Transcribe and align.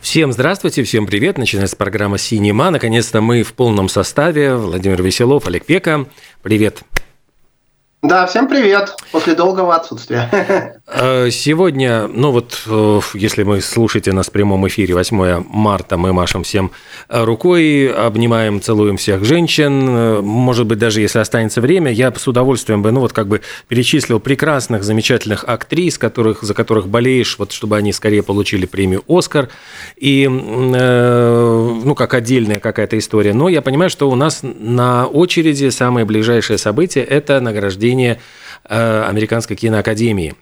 Всем 0.00 0.32
здравствуйте, 0.32 0.82
всем 0.82 1.06
привет. 1.06 1.36
Начинается 1.36 1.76
программа 1.76 2.16
«Синема». 2.16 2.70
Наконец-то 2.70 3.20
мы 3.20 3.42
в 3.42 3.52
полном 3.52 3.88
составе. 3.88 4.54
Владимир 4.56 5.02
Веселов, 5.02 5.46
Олег 5.46 5.66
Пека. 5.66 6.06
Привет. 6.42 6.82
Да, 8.02 8.26
всем 8.26 8.48
привет 8.48 8.96
после 9.12 9.34
долгого 9.34 9.74
отсутствия. 9.74 10.80
Э, 10.92 11.30
сегодня, 11.30 12.08
ну 12.08 12.32
вот, 12.32 12.64
э, 12.66 13.00
если 13.14 13.44
вы 13.44 13.60
слушаете 13.60 14.12
нас 14.12 14.26
в 14.26 14.32
прямом 14.32 14.66
эфире 14.66 14.94
8 14.94 15.44
марта, 15.48 15.96
мы 15.96 16.12
машем 16.12 16.42
всем 16.42 16.72
э, 17.08 17.22
рукой, 17.22 17.86
обнимаем, 17.92 18.60
целуем 18.60 18.96
всех 18.96 19.24
женщин. 19.24 20.20
Может 20.24 20.66
быть, 20.66 20.80
даже 20.80 21.00
если 21.00 21.20
останется 21.20 21.60
время, 21.60 21.92
я 21.92 22.12
с 22.12 22.26
удовольствием 22.26 22.82
бы, 22.82 22.90
ну 22.90 22.98
вот 22.98 23.12
как 23.12 23.28
бы 23.28 23.40
перечислил 23.68 24.18
прекрасных, 24.18 24.82
замечательных 24.82 25.44
актрис, 25.46 25.96
которых, 25.96 26.42
за 26.42 26.54
которых 26.54 26.88
болеешь, 26.88 27.38
вот 27.38 27.52
чтобы 27.52 27.76
они 27.76 27.92
скорее 27.92 28.24
получили 28.24 28.66
премию 28.66 29.04
«Оскар». 29.06 29.48
И, 29.96 30.26
ну, 30.26 31.94
как 31.94 32.14
отдельная 32.14 32.58
какая-то 32.58 32.98
история. 32.98 33.32
Но 33.32 33.48
я 33.48 33.62
понимаю, 33.62 33.90
что 33.90 34.10
у 34.10 34.16
нас 34.16 34.40
на 34.42 35.06
очереди 35.06 35.68
самое 35.68 36.04
ближайшее 36.04 36.58
событие– 36.58 37.04
это 37.10 37.40
награждение 37.40 37.89
Американской 38.64 39.56
киноакадемии 39.56 40.34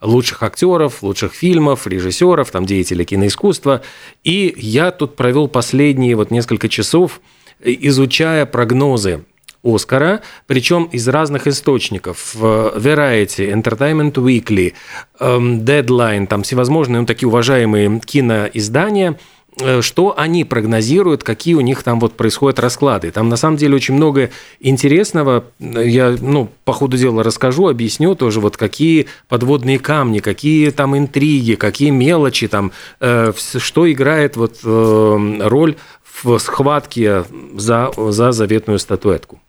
лучших 0.00 0.42
актеров, 0.42 1.02
лучших 1.02 1.32
фильмов, 1.32 1.86
режиссеров, 1.86 2.50
там, 2.50 2.66
деятелей 2.66 3.04
киноискусства. 3.04 3.82
И 4.22 4.54
я 4.56 4.90
тут 4.90 5.16
провел 5.16 5.48
последние 5.48 6.14
вот 6.14 6.30
несколько 6.30 6.68
часов, 6.68 7.20
изучая 7.62 8.46
прогнозы 8.46 9.24
Оскара, 9.62 10.20
причем 10.46 10.84
из 10.84 11.08
разных 11.08 11.46
источников. 11.46 12.34
Variety, 12.34 13.50
Entertainment 13.50 14.12
Weekly, 14.12 14.74
Deadline, 15.18 16.26
там 16.26 16.42
всевозможные 16.42 17.00
ну, 17.00 17.06
такие 17.06 17.28
уважаемые 17.28 18.00
киноиздания– 18.00 19.18
Э, 19.33 19.33
что 19.80 20.14
они 20.18 20.44
прогнозируют, 20.44 21.22
какие 21.22 21.54
у 21.54 21.60
них 21.60 21.82
там 21.82 22.00
вот 22.00 22.14
происходят 22.14 22.58
расклады. 22.58 23.10
Там 23.10 23.28
на 23.28 23.36
самом 23.36 23.56
деле 23.56 23.76
очень 23.76 23.94
много 23.94 24.30
интересного. 24.60 25.44
Я, 25.60 26.16
ну, 26.20 26.50
по 26.64 26.72
ходу 26.72 26.96
дела 26.96 27.22
расскажу, 27.22 27.68
объясню 27.68 28.14
тоже, 28.14 28.40
вот 28.40 28.56
какие 28.56 29.06
подводные 29.28 29.78
камни, 29.78 30.18
какие 30.18 30.70
там 30.70 30.96
интриги, 30.96 31.54
какие 31.54 31.90
мелочи 31.90 32.48
там, 32.48 32.72
э, 33.00 33.32
что 33.36 33.90
играет 33.90 34.36
вот 34.36 34.58
э, 34.64 35.38
роль 35.42 35.76
в 36.22 36.38
схватке 36.38 37.24
за, 37.56 37.90
за 37.96 38.32
заветную 38.32 38.78
статуэтку. 38.78 39.40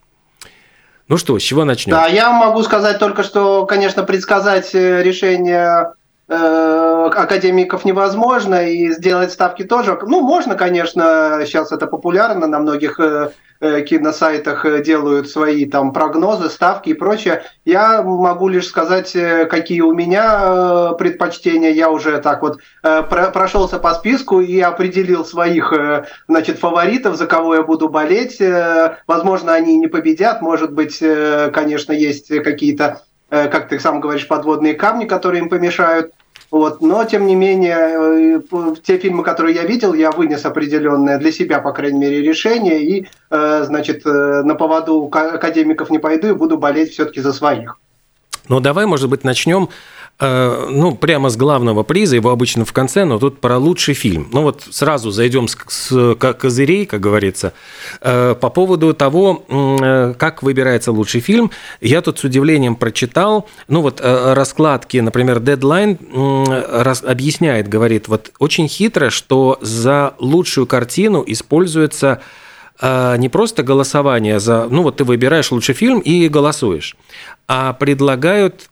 Ну 1.07 1.17
что, 1.17 1.37
с 1.37 1.41
чего 1.41 1.65
начнем? 1.65 1.93
Да, 1.93 2.07
я 2.07 2.31
могу 2.31 2.63
сказать 2.63 2.99
только, 2.99 3.23
что, 3.23 3.65
конечно, 3.65 4.03
предсказать 4.03 4.73
решение 4.73 5.93
Э, 5.95 6.04
академиков 6.27 7.85
невозможно, 7.85 8.67
и 8.67 8.89
сделать 8.91 9.31
ставки 9.31 9.63
тоже. 9.63 9.97
Ну, 10.01 10.21
можно, 10.21 10.55
конечно, 10.55 11.41
сейчас 11.45 11.71
это 11.71 11.85
популярно, 11.85 12.47
на 12.47 12.59
многих 12.59 12.99
э, 12.99 13.31
э, 13.59 13.81
киносайтах 13.81 14.81
делают 14.81 15.29
свои 15.29 15.65
там 15.65 15.93
прогнозы, 15.93 16.49
ставки 16.49 16.89
и 16.89 16.93
прочее. 16.93 17.43
Я 17.63 18.01
могу 18.01 18.47
лишь 18.47 18.67
сказать, 18.67 19.15
какие 19.49 19.81
у 19.81 19.93
меня 19.93 20.93
предпочтения. 20.97 21.69
Я 21.69 21.91
уже 21.91 22.17
так 22.19 22.41
вот 22.41 22.59
прошелся 22.81 23.77
по 23.77 23.93
списку 23.93 24.41
и 24.41 24.59
определил 24.59 25.25
своих, 25.25 25.73
значит, 26.27 26.59
фаворитов, 26.59 27.17
за 27.17 27.27
кого 27.27 27.55
я 27.55 27.61
буду 27.61 27.89
болеть. 27.89 28.41
Возможно, 29.07 29.53
они 29.53 29.77
не 29.77 29.87
победят, 29.87 30.41
может 30.41 30.73
быть, 30.73 30.99
конечно, 31.53 31.91
есть 31.91 32.29
какие-то 32.43 33.01
Э, 33.29 33.47
как 33.47 33.67
ты 33.69 33.79
сам 33.79 33.99
говоришь, 33.99 34.27
подводные 34.27 34.75
камни, 34.75 35.05
которые 35.05 35.41
им 35.41 35.49
помешают. 35.49 36.13
Вот. 36.51 36.81
Но, 36.81 37.03
тем 37.05 37.27
не 37.27 37.35
менее, 37.35 38.41
э, 38.51 38.75
те 38.83 38.97
фильмы, 38.97 39.23
которые 39.23 39.55
я 39.55 39.63
видел, 39.63 39.93
я 39.93 40.11
вынес 40.11 40.45
определенное 40.45 41.17
для 41.17 41.31
себя, 41.31 41.59
по 41.59 41.71
крайней 41.73 41.99
мере, 41.99 42.21
решение. 42.21 42.83
И, 42.83 43.07
э, 43.29 43.63
значит, 43.65 44.05
на 44.05 44.55
поводу 44.55 45.09
академиков 45.11 45.89
не 45.89 45.99
пойду 45.99 46.27
и 46.27 46.33
буду 46.33 46.57
болеть 46.57 46.91
все-таки 46.91 47.21
за 47.21 47.33
своих. 47.33 47.77
Ну, 48.47 48.59
давай, 48.59 48.85
может 48.85 49.09
быть, 49.09 49.23
начнем 49.23 49.69
Э, 49.69 50.04
ну, 50.17 50.95
прямо 50.95 51.29
с 51.29 51.35
главного 51.35 51.83
приза, 51.83 52.15
его 52.15 52.29
обычно 52.29 52.63
в 52.63 52.71
конце, 52.71 53.03
но 53.03 53.19
тут 53.19 53.41
про 53.41 53.57
лучший 53.57 53.93
фильм. 53.93 54.29
Ну 54.31 54.43
вот 54.43 54.63
сразу 54.69 55.11
зайдем 55.11 55.49
с, 55.49 55.57
с 55.67 56.15
козырей, 56.15 56.85
как 56.85 57.01
говорится. 57.01 57.51
Э, 57.99 58.33
по 58.39 58.49
поводу 58.49 58.93
того, 58.93 59.43
э, 59.49 60.13
как 60.17 60.41
выбирается 60.41 60.93
лучший 60.93 61.19
фильм, 61.19 61.51
я 61.81 62.01
тут 62.01 62.19
с 62.19 62.23
удивлением 62.23 62.77
прочитал, 62.77 63.49
ну 63.67 63.81
вот 63.81 63.99
раскладки, 64.01 64.97
например, 64.99 65.39
Deadline 65.39 65.97
объясняет, 67.05 67.67
говорит, 67.67 68.07
вот 68.07 68.31
очень 68.39 68.69
хитро, 68.69 69.09
что 69.09 69.57
за 69.61 70.13
лучшую 70.19 70.65
картину 70.65 71.23
используется 71.27 72.21
не 72.81 73.29
просто 73.29 73.63
голосование 73.63 74.39
за, 74.39 74.67
ну 74.69 74.83
вот 74.83 74.97
ты 74.97 75.05
выбираешь 75.05 75.51
лучший 75.51 75.75
фильм 75.75 75.99
и 75.99 76.27
голосуешь, 76.27 76.97
а 77.47 77.73
предлагают 77.73 78.69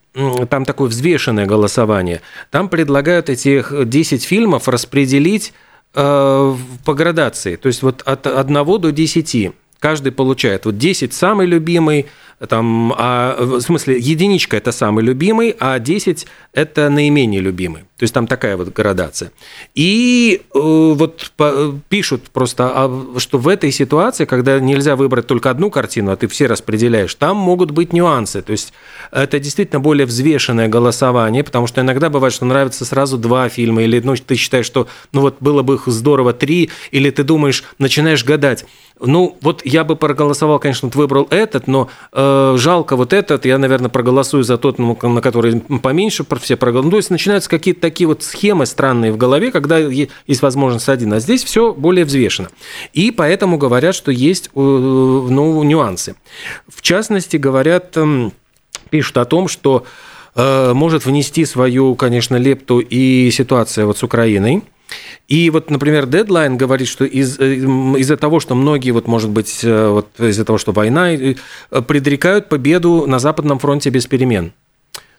там 0.50 0.66
такое 0.66 0.90
взвешенное 0.90 1.46
голосование, 1.46 2.22
там 2.52 2.70
предлагают 2.70 3.30
этих 3.30 3.74
10 3.86 4.24
фильмов 4.24 4.68
распределить 4.68 5.54
э, 5.96 6.56
по 6.86 6.94
градации, 6.94 7.56
то 7.56 7.68
есть 7.68 7.82
вот 7.82 8.02
от 8.04 8.28
1 8.28 8.54
до 8.80 8.92
10 8.92 9.54
каждый 9.80 10.14
получает. 10.14 10.66
Вот 10.66 10.78
10 10.78 11.14
самый 11.14 11.46
любимый, 11.46 12.06
там, 12.48 12.94
а, 12.98 13.38
в 13.40 13.62
смысле, 13.62 13.98
единичка– 14.00 14.58
это 14.58 14.72
самый 14.72 15.04
любимый, 15.04 15.56
а 15.60 15.80
10– 15.80 16.28
это 16.54 16.90
наименее 16.90 17.42
любимый. 17.42 17.84
То 17.98 18.04
есть 18.04 18.14
там 18.14 18.28
такая 18.28 18.58
вот 18.58 18.70
градация. 18.74 19.32
И 19.76 20.42
э, 20.54 20.60
вот 20.60 21.32
по, 21.38 21.74
пишут 21.88 22.30
просто, 22.32 22.70
а, 22.74 23.16
что 23.18 23.38
в 23.38 23.48
этой 23.48 23.72
ситуации, 23.72 24.26
когда 24.26 24.60
нельзя 24.60 24.96
выбрать 24.96 25.26
только 25.28 25.50
одну 25.50 25.70
картину, 25.70 26.12
а 26.12 26.18
ты 26.18 26.28
все 26.28 26.48
распределяешь, 26.48 27.16
там 27.16 27.38
могут 27.38 27.72
быть 27.72 27.94
нюансы. 27.94 28.42
То 28.42 28.52
есть 28.52 28.74
это 29.12 29.40
действительно 29.40 29.80
более 29.80 30.06
взвешенное 30.06 30.68
голосование, 30.68 31.44
потому 31.44 31.68
что 31.68 31.80
иногда 31.80 32.10
бывает, 32.10 32.34
что 32.34 32.46
нравится 32.46 32.84
сразу 32.84 33.18
два 33.18 33.48
фильма, 33.48 33.84
или 33.84 34.02
ну, 34.02 34.16
ты 34.16 34.36
считаешь, 34.36 34.66
что 34.66 34.88
ну 35.14 35.22
вот 35.22 35.38
было 35.40 35.62
бы 35.62 35.80
здорово 35.86 36.34
три, 36.34 36.72
или 36.92 37.10
ты 37.10 37.24
думаешь, 37.24 37.64
начинаешь 37.78 38.26
гадать, 38.26 38.66
ну, 39.00 39.38
вот 39.42 39.62
я 39.66 39.84
бы 39.84 39.96
проголосовал, 39.96 40.60
конечно, 40.60 40.88
вот 40.88 40.96
выбрал 40.96 41.28
этот, 41.30 41.68
но 41.68 41.90
э, 42.12 42.33
жалко 42.58 42.96
вот 42.96 43.14
этот, 43.14 43.46
я, 43.46 43.58
наверное, 43.58 43.90
проголосую 43.90 44.44
за 44.44 44.58
тот, 44.58 44.80
ну, 44.80 44.98
на 45.02 45.22
который 45.22 45.60
поменьше 45.60 46.26
все 46.42 46.58
проголосуют. 46.58 46.92
То 46.92 46.98
есть 46.98 47.10
начинаются 47.10 47.50
какие-то 47.50 47.82
такие 47.82 48.08
вот 48.08 48.24
схемы 48.24 48.66
странные 48.66 49.12
в 49.12 49.18
голове, 49.18 49.52
когда 49.52 49.78
есть 49.78 50.42
возможность 50.42 50.90
один, 50.90 51.14
а 51.14 51.20
здесь 51.20 51.44
все 51.44 51.74
более 51.74 52.06
взвешено. 52.06 52.50
И 52.94 53.12
поэтому 53.12 53.58
говорят, 53.58 53.96
что 53.96 54.12
есть 54.12 54.48
э, 54.48 54.50
ну, 54.60 55.64
нюансы. 55.64 56.16
В 56.68 56.82
частности, 56.82 57.38
говорят, 57.38 57.94
э, 57.96 58.30
пишут 58.90 59.18
о 59.18 59.26
том, 59.26 59.48
что 59.48 59.86
э, 60.36 60.74
может 60.74 61.06
внести 61.06 61.46
свою, 61.46 61.96
конечно, 61.96 62.36
лепту 62.36 62.80
и 62.80 63.32
ситуация 63.32 63.86
вот 63.86 63.98
с 63.98 64.04
Украиной, 64.04 64.64
и 65.28 65.50
вот, 65.50 65.70
например, 65.70 66.06
Deadline 66.06 66.58
говорит, 66.58 66.88
что 66.88 67.06
из, 67.06 67.40
э, 67.40 67.56
из-за 67.56 68.18
того, 68.18 68.40
что 68.40 68.56
многие, 68.56 68.92
вот, 68.92 69.08
может 69.08 69.30
быть, 69.30 69.62
э, 69.64 69.88
вот, 69.88 70.08
из-за 70.20 70.46
того, 70.46 70.58
что 70.58 70.72
война, 70.74 71.12
э, 71.12 71.36
предрекают 71.88 72.50
победу 72.50 73.06
на 73.08 73.20
Западном 73.20 73.60
фронте 73.60 73.90
без 73.90 74.06
перемен. 74.06 74.52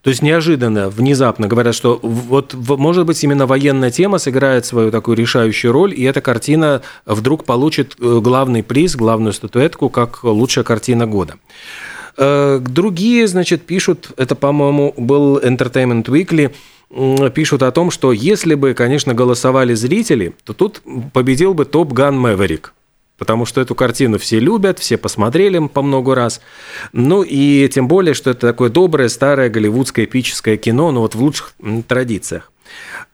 То 0.02 0.10
есть 0.10 0.20
неожиданно, 0.20 0.90
внезапно 0.90 1.48
говорят, 1.48 1.74
что 1.74 1.98
вот, 2.02 2.52
может 2.52 3.06
быть, 3.06 3.24
именно 3.24 3.46
военная 3.46 3.90
тема 3.90 4.18
сыграет 4.18 4.66
свою 4.66 4.90
такую 4.90 5.16
решающую 5.16 5.72
роль, 5.72 5.94
и 5.98 6.02
эта 6.02 6.20
картина 6.20 6.82
вдруг 7.06 7.44
получит 7.44 7.96
главный 7.98 8.62
приз, 8.62 8.96
главную 8.96 9.32
статуэтку, 9.32 9.88
как 9.88 10.22
лучшая 10.22 10.62
картина 10.62 11.06
года. 11.06 11.36
Другие, 12.18 13.26
значит, 13.26 13.62
пишут, 13.62 14.10
это, 14.18 14.34
по-моему, 14.34 14.92
был 14.98 15.38
Entertainment 15.38 16.04
Weekly, 16.04 16.52
пишут 17.34 17.62
о 17.62 17.70
том, 17.70 17.90
что 17.90 18.12
если 18.12 18.54
бы, 18.54 18.74
конечно, 18.74 19.14
голосовали 19.14 19.74
зрители, 19.74 20.34
то 20.44 20.52
тут 20.52 20.82
победил 21.12 21.54
бы 21.54 21.64
Топ 21.64 21.92
Ган 21.92 22.18
Мэверик. 22.18 22.72
Потому 23.16 23.46
что 23.46 23.60
эту 23.60 23.74
картину 23.74 24.18
все 24.18 24.40
любят, 24.40 24.80
все 24.80 24.96
посмотрели 24.96 25.64
по 25.68 25.82
много 25.82 26.14
раз. 26.14 26.40
Ну 26.92 27.22
и 27.22 27.68
тем 27.72 27.86
более, 27.86 28.12
что 28.12 28.30
это 28.30 28.48
такое 28.48 28.70
доброе, 28.70 29.08
старое 29.08 29.48
голливудское 29.48 30.04
эпическое 30.04 30.56
кино, 30.56 30.90
ну 30.90 31.00
вот 31.00 31.14
в 31.14 31.22
лучших 31.22 31.54
традициях. 31.86 32.50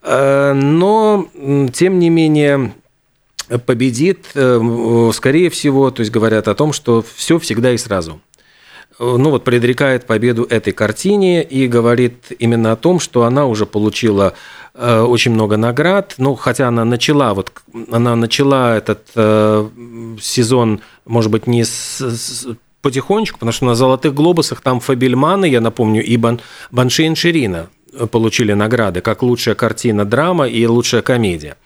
Э, 0.02 0.55
но, 0.55 1.28
тем 1.72 1.99
не 1.99 2.08
менее, 2.08 2.72
победит, 3.67 4.26
э, 4.34 5.11
скорее 5.12 5.50
всего, 5.50 5.90
то 5.90 6.00
есть 6.00 6.12
говорят 6.12 6.49
о 6.49 6.55
том, 6.55 6.72
что 6.72 7.05
все 7.14 7.38
всегда 7.38 7.72
и 7.72 7.76
сразу. 7.76 8.20
Ну 9.02 9.31
вот 9.31 9.44
предрекает 9.44 10.06
победу 10.06 10.44
этой 10.44 10.75
картине 10.75 11.43
и 11.43 11.67
говорит 11.67 12.32
именно 12.38 12.73
о 12.73 12.76
том, 12.76 13.00
что 13.00 13.25
она 13.25 13.47
уже 13.47 13.64
получила 13.64 14.35
э, 14.75 15.00
очень 15.00 15.32
много 15.32 15.56
наград, 15.56 16.17
ну 16.19 16.35
хотя 16.35 16.69
она 16.69 16.85
начала 16.85 17.32
вот 17.32 17.50
она 17.91 18.14
начала 18.14 18.76
этот 18.76 19.06
э, 19.14 19.69
сезон, 20.20 20.82
может 21.06 21.31
быть, 21.31 21.47
не 21.47 21.64
с, 21.64 21.99
с 21.99 22.47
потихонечку, 22.82 23.38
потому 23.38 23.52
что 23.52 23.64
на 23.64 23.75
«Золотых 23.75 24.12
глобусах» 24.12 24.61
там 24.61 24.81
Фабельманы, 24.81 25.46
я 25.46 25.62
напомню, 25.62 26.05
и 26.05 26.19
Бан, 26.19 26.41
Баншейн 26.70 27.17
Ширина 27.17 27.69
получили 28.11 28.53
награды, 28.53 29.01
как 29.01 29.23
лучшая 29.23 29.55
картина 29.55 30.05
драма 30.05 30.49
и 30.49 30.67
лучшая 30.67 31.03
комедия. 31.03 31.57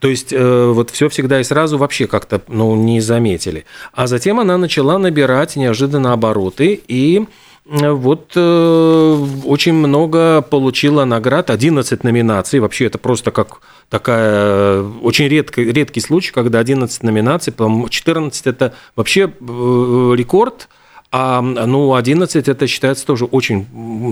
То 0.00 0.08
есть 0.08 0.32
э, 0.32 0.72
вот 0.72 0.90
все 0.90 1.08
всегда 1.08 1.40
и 1.40 1.44
сразу 1.44 1.78
вообще 1.78 2.06
как-то 2.06 2.42
ну, 2.48 2.74
не 2.74 3.00
заметили. 3.00 3.64
А 3.92 4.06
затем 4.06 4.40
она 4.40 4.58
начала 4.58 4.98
набирать 4.98 5.56
неожиданно 5.56 6.12
обороты 6.12 6.80
и 6.88 7.24
вот 7.64 8.32
э, 8.34 9.26
очень 9.44 9.72
много 9.72 10.42
получила 10.42 11.04
наград, 11.04 11.48
11 11.48 12.02
номинаций. 12.02 12.58
Вообще 12.58 12.86
это 12.86 12.98
просто 12.98 13.30
как 13.30 13.60
такая 13.88 14.82
очень 14.82 15.28
редкий, 15.28 15.70
редкий 15.70 16.00
случай, 16.00 16.32
когда 16.32 16.58
11 16.58 17.02
номинаций, 17.04 17.52
по-моему, 17.52 17.88
14 17.88 18.46
это 18.48 18.74
вообще 18.96 19.32
э, 19.40 20.14
рекорд– 20.16 20.68
а 21.14 21.42
ну, 21.42 21.94
11 21.94 22.48
это 22.48 22.66
считается 22.66 23.04
тоже 23.04 23.26
очень 23.26 23.66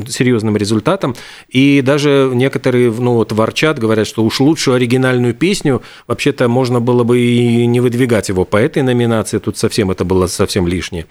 серьезным 0.06 0.58
результатом. 0.58 1.16
И 1.48 1.80
даже 1.80 2.30
некоторые 2.34 2.92
ну, 2.92 3.14
вот, 3.14 3.32
ворчат, 3.32 3.78
говорят, 3.78 4.06
что 4.06 4.22
уж 4.22 4.38
лучшую 4.40 4.74
оригинальную 4.74 5.32
песню 5.32 5.80
вообще-то 6.06 6.46
можно 6.48 6.78
было 6.78 7.02
бы 7.02 7.18
и 7.18 7.64
не 7.64 7.80
выдвигать 7.80 8.28
его 8.28 8.44
по 8.44 8.58
этой 8.58 8.82
номинации. 8.82 9.38
Тут 9.38 9.56
совсем 9.56 9.90
это 9.90 10.04
было 10.04 10.26
совсем 10.26 10.68
лишнее. 10.68 11.06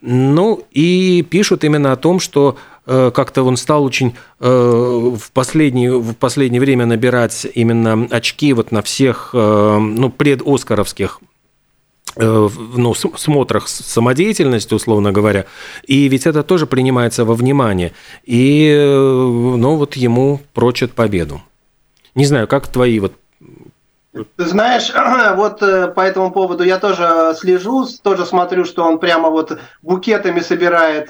Ну 0.00 0.64
и 0.72 1.22
пишут 1.28 1.62
именно 1.62 1.92
о 1.92 1.96
том, 1.96 2.20
что 2.20 2.56
э, 2.86 3.10
как-то 3.14 3.42
он 3.42 3.58
стал 3.58 3.84
очень 3.84 4.14
э, 4.40 4.48
в 4.48 5.30
последнее, 5.32 5.98
в 5.98 6.14
последнее 6.14 6.60
время 6.60 6.86
набирать 6.86 7.46
именно 7.54 8.08
очки 8.10 8.54
вот 8.54 8.72
на 8.72 8.80
всех 8.80 9.30
э, 9.34 9.78
ну, 9.78 10.08
предоскаровских 10.08 11.20
ну, 12.24 12.94
смотрах 12.94 13.68
самодеятельности, 13.68 14.74
условно 14.74 15.12
говоря, 15.12 15.44
и 15.86 16.08
ведь 16.08 16.26
это 16.26 16.42
тоже 16.42 16.66
принимается 16.66 17.24
во 17.24 17.34
внимание, 17.34 17.92
и, 18.24 18.68
э, 18.68 18.86
ну, 18.86 19.76
вот 19.76 19.96
ему 19.96 20.40
прочат 20.52 20.92
победу. 20.92 21.40
Не 22.14 22.24
знаю, 22.24 22.48
как 22.48 22.66
твои 22.68 22.98
вот 23.00 23.12
ты 24.36 24.46
знаешь, 24.46 24.92
вот 25.36 25.62
э, 25.62 25.88
по 25.88 26.00
этому 26.00 26.32
поводу 26.32 26.64
я 26.64 26.78
тоже 26.78 27.34
слежу, 27.38 27.86
тоже 28.02 28.26
смотрю, 28.26 28.64
что 28.64 28.82
он 28.82 28.98
прямо 28.98 29.30
вот 29.30 29.56
букетами 29.82 30.40
собирает 30.40 31.08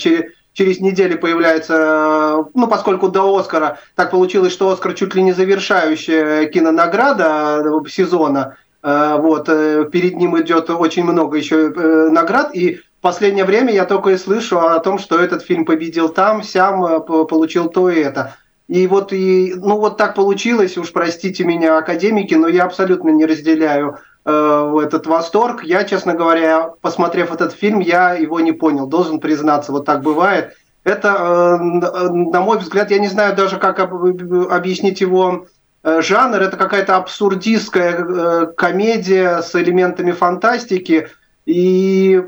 через, 0.00 0.32
через 0.54 0.80
неделю 0.80 1.18
появляется, 1.18 2.44
ну, 2.54 2.68
поскольку 2.68 3.08
до 3.08 3.36
Оскара 3.36 3.78
так 3.96 4.12
получилось, 4.12 4.52
что 4.52 4.70
Оскар 4.70 4.94
чуть 4.94 5.14
ли 5.14 5.22
не 5.22 5.32
завершающая 5.32 6.46
кинонаграда 6.46 7.62
сезона, 7.86 8.56
Э, 8.67 8.67
вот, 8.82 9.48
э, 9.48 9.86
перед 9.90 10.16
ним 10.16 10.40
идет 10.40 10.70
очень 10.70 11.04
много 11.04 11.36
еще 11.36 11.72
э, 11.72 12.08
наград, 12.10 12.54
и 12.54 12.76
в 12.76 13.00
последнее 13.00 13.44
время 13.44 13.72
я 13.72 13.84
только 13.84 14.10
и 14.10 14.16
слышу 14.16 14.60
о 14.60 14.78
том, 14.78 14.98
что 14.98 15.18
этот 15.18 15.42
фильм 15.42 15.64
победил 15.64 16.08
там, 16.08 16.42
сям, 16.42 17.02
получил 17.04 17.68
то 17.68 17.90
и 17.90 18.00
это. 18.00 18.36
И 18.68 18.86
вот, 18.86 19.12
и, 19.12 19.54
ну 19.56 19.78
вот 19.78 19.96
так 19.96 20.14
получилось, 20.14 20.76
уж 20.76 20.92
простите 20.92 21.44
меня, 21.44 21.78
академики, 21.78 22.34
но 22.34 22.48
я 22.48 22.64
абсолютно 22.64 23.10
не 23.10 23.24
разделяю 23.24 23.98
э, 24.24 24.76
этот 24.82 25.06
восторг. 25.06 25.64
Я, 25.64 25.84
честно 25.84 26.14
говоря, 26.14 26.74
посмотрев 26.80 27.32
этот 27.32 27.52
фильм, 27.52 27.80
я 27.80 28.12
его 28.12 28.40
не 28.40 28.52
понял, 28.52 28.86
должен 28.86 29.20
признаться, 29.20 29.72
вот 29.72 29.86
так 29.86 30.02
бывает. 30.02 30.52
Это, 30.84 31.08
э, 31.08 32.08
на 32.10 32.40
мой 32.42 32.58
взгляд, 32.58 32.90
я 32.90 32.98
не 32.98 33.08
знаю 33.08 33.34
даже, 33.34 33.56
как 33.56 33.80
об, 33.80 33.94
объяснить 33.94 35.00
его 35.00 35.46
Э, 35.48 35.57
жанр 35.84 36.42
это 36.42 36.56
какая-то 36.56 36.96
абсурдистская 36.96 37.92
э, 37.98 38.46
комедия 38.56 39.42
с 39.42 39.54
элементами 39.54 40.12
фантастики. 40.12 41.08
И 41.46 42.22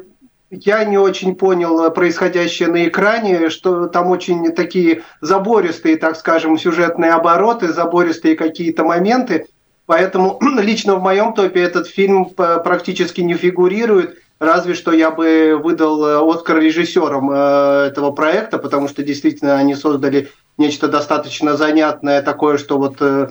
я 0.50 0.85
не 0.85 0.99
очень 0.99 1.35
понял 1.35 1.91
происходящее 1.93 2.69
на 2.69 2.88
экране, 2.88 3.50
что 3.50 3.87
там 3.87 4.11
очень 4.11 4.52
такие 4.52 5.02
забористые, 5.20 5.97
так 5.97 6.17
скажем, 6.17 6.58
сюжетные 6.58 7.12
обороты, 7.12 7.73
забористые 7.73 8.37
какие-то 8.37 8.85
моменты. 8.85 9.47
Поэтому 9.87 10.38
лично 10.61 10.94
в 10.94 11.03
моем 11.03 11.35
топе 11.35 11.61
этот 11.61 11.87
фильм 11.88 12.26
практически 12.26 13.20
не 13.20 13.35
фигурирует. 13.35 14.19
Разве 14.41 14.75
что 14.75 14.91
я 14.91 15.11
бы 15.11 15.61
выдал 15.63 16.05
э, 16.05 16.35
Оскар 16.35 16.59
режиссерам 16.59 17.31
этого 17.31 18.11
проекта, 18.11 18.59
потому 18.59 18.89
что 18.89 19.03
действительно 19.03 19.57
они 19.57 19.75
создали 19.75 20.31
нечто 20.61 20.89
достаточно 20.89 21.57
занятное, 21.57 22.23
такое, 22.23 22.59
что 22.59 22.79
вот 22.79 22.97
э, 23.01 23.29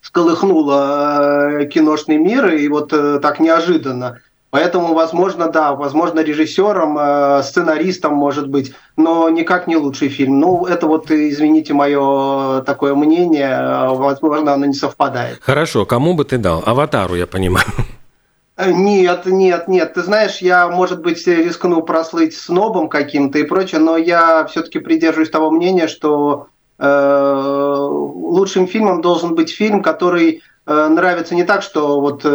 сколыхнуло 0.00 1.60
э, 1.60 1.66
киношный 1.66 2.16
мир, 2.16 2.48
и 2.48 2.66
вот 2.68 2.92
э, 2.92 3.20
так 3.20 3.38
неожиданно. 3.38 4.20
Поэтому, 4.50 4.94
возможно, 4.94 5.50
да, 5.50 5.74
возможно, 5.74 6.20
режиссером, 6.20 7.42
сценаристом, 7.42 8.14
может 8.14 8.48
быть, 8.48 8.72
но 8.96 9.28
никак 9.28 9.66
не 9.66 9.76
лучший 9.76 10.08
фильм. 10.08 10.40
Ну, 10.40 10.64
это 10.64 10.86
вот, 10.86 11.10
извините, 11.10 11.74
мое 11.74 12.62
такое 12.62 12.94
мнение, 12.94 13.90
возможно, 13.90 14.54
оно 14.54 14.64
не 14.64 14.72
совпадает. 14.72 15.38
Хорошо, 15.42 15.84
кому 15.84 16.14
бы 16.14 16.24
ты 16.24 16.38
дал? 16.38 16.62
Аватару, 16.64 17.14
я 17.14 17.26
понимаю. 17.26 17.66
Нет, 18.66 19.26
нет, 19.26 19.68
нет. 19.68 19.94
Ты 19.94 20.02
знаешь, 20.02 20.38
я, 20.38 20.68
может 20.68 21.00
быть, 21.00 21.24
рискну 21.26 21.82
прослыть 21.82 22.36
снобом 22.36 22.88
каким-то 22.88 23.38
и 23.38 23.44
прочее, 23.44 23.80
но 23.80 23.96
я 23.96 24.44
все-таки 24.46 24.80
придерживаюсь 24.80 25.30
того 25.30 25.52
мнения, 25.52 25.86
что 25.86 26.48
э, 26.78 27.86
лучшим 27.88 28.66
фильмом 28.66 29.00
должен 29.00 29.36
быть 29.36 29.54
фильм, 29.54 29.80
который 29.80 30.42
э, 30.66 30.88
нравится 30.88 31.36
не 31.36 31.44
так, 31.44 31.62
что 31.62 32.00
вот 32.00 32.22
э, 32.24 32.28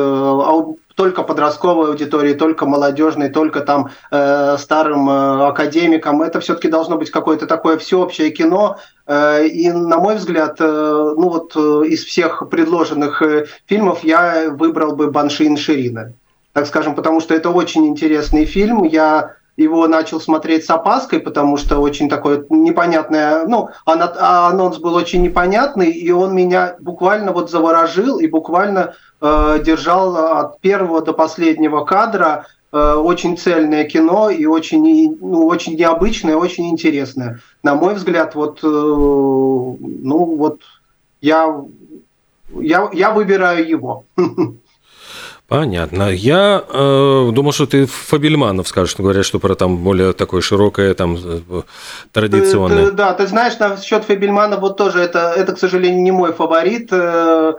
только 0.95 1.23
подростковой 1.23 1.89
аудитории, 1.89 2.33
только 2.33 2.65
молодежной, 2.65 3.29
только 3.29 3.61
там 3.61 3.89
э, 4.11 4.57
старым 4.57 5.09
э, 5.09 5.47
академикам. 5.47 6.21
Это 6.21 6.39
все-таки 6.39 6.67
должно 6.67 6.97
быть 6.97 7.11
какое-то 7.11 7.47
такое 7.47 7.77
всеобщее 7.77 8.29
кино. 8.29 8.77
Э, 9.07 9.45
и, 9.45 9.71
на 9.71 9.97
мой 9.97 10.15
взгляд, 10.15 10.57
э, 10.59 10.65
ну 10.65 11.29
вот 11.29 11.55
э, 11.55 11.87
из 11.87 12.03
всех 12.03 12.43
предложенных 12.49 13.21
э, 13.21 13.45
фильмов 13.65 14.03
я 14.03 14.49
выбрал 14.51 14.95
бы 14.95 15.09
Банши 15.09 15.55
Ширина. 15.57 16.13
Так 16.53 16.67
скажем, 16.67 16.93
потому 16.93 17.19
что 17.19 17.33
это 17.33 17.49
очень 17.49 17.87
интересный 17.87 18.45
фильм. 18.45 18.83
Я 18.83 19.35
его 19.55 19.87
начал 19.87 20.19
смотреть 20.19 20.65
с 20.65 20.69
опаской, 20.69 21.19
потому 21.19 21.57
что 21.57 21.79
очень 21.79 22.09
такое 22.09 22.45
непонятное, 22.49 23.45
ну, 23.45 23.69
анонс 23.85 24.77
был 24.77 24.95
очень 24.95 25.21
непонятный, 25.21 25.91
и 25.91 26.11
он 26.11 26.35
меня 26.35 26.75
буквально 26.79 27.31
вот 27.33 27.51
заворожил 27.51 28.19
и 28.19 28.27
буквально 28.27 28.95
э, 29.21 29.59
держал 29.63 30.15
от 30.37 30.59
первого 30.59 31.01
до 31.01 31.13
последнего 31.13 31.85
кадра. 31.85 32.47
Э, 32.71 32.95
очень 32.95 33.37
цельное 33.37 33.83
кино 33.83 34.31
и 34.31 34.47
очень, 34.47 35.17
ну, 35.21 35.45
очень 35.45 35.75
необычное, 35.75 36.35
очень 36.35 36.69
интересное. 36.69 37.39
На 37.61 37.75
мой 37.75 37.93
взгляд, 37.93 38.33
вот, 38.33 38.59
э, 38.63 38.67
ну, 38.67 40.35
вот 40.35 40.61
я, 41.21 41.63
я, 42.59 42.89
я 42.91 43.11
выбираю 43.11 43.67
его. 43.67 44.05
Понятно. 45.53 46.09
Я 46.09 46.63
э, 46.67 47.29
думал, 47.31 47.51
что 47.51 47.67
ты 47.67 47.85
Фабельманов 47.85 48.67
скажешь, 48.67 48.95
говорят, 48.97 49.23
что 49.23 49.37
про 49.37 49.53
там 49.53 49.77
более 49.77 50.13
такое 50.13 50.41
широкое, 50.41 50.95
там, 50.95 51.15
э, 51.15 51.61
традиционное. 52.11 52.85
Ты, 52.85 52.89
ты, 52.89 52.91
да, 52.91 53.13
ты 53.13 53.27
знаешь, 53.27 53.59
насчет 53.59 54.03
Фабельмана 54.03 54.57
вот 54.57 54.77
тоже 54.77 55.01
это, 55.01 55.31
это, 55.37 55.53
к 55.53 55.59
сожалению, 55.59 56.01
не 56.01 56.09
мой 56.09 56.33
фаворит, 56.33 56.87
э, 56.91 57.53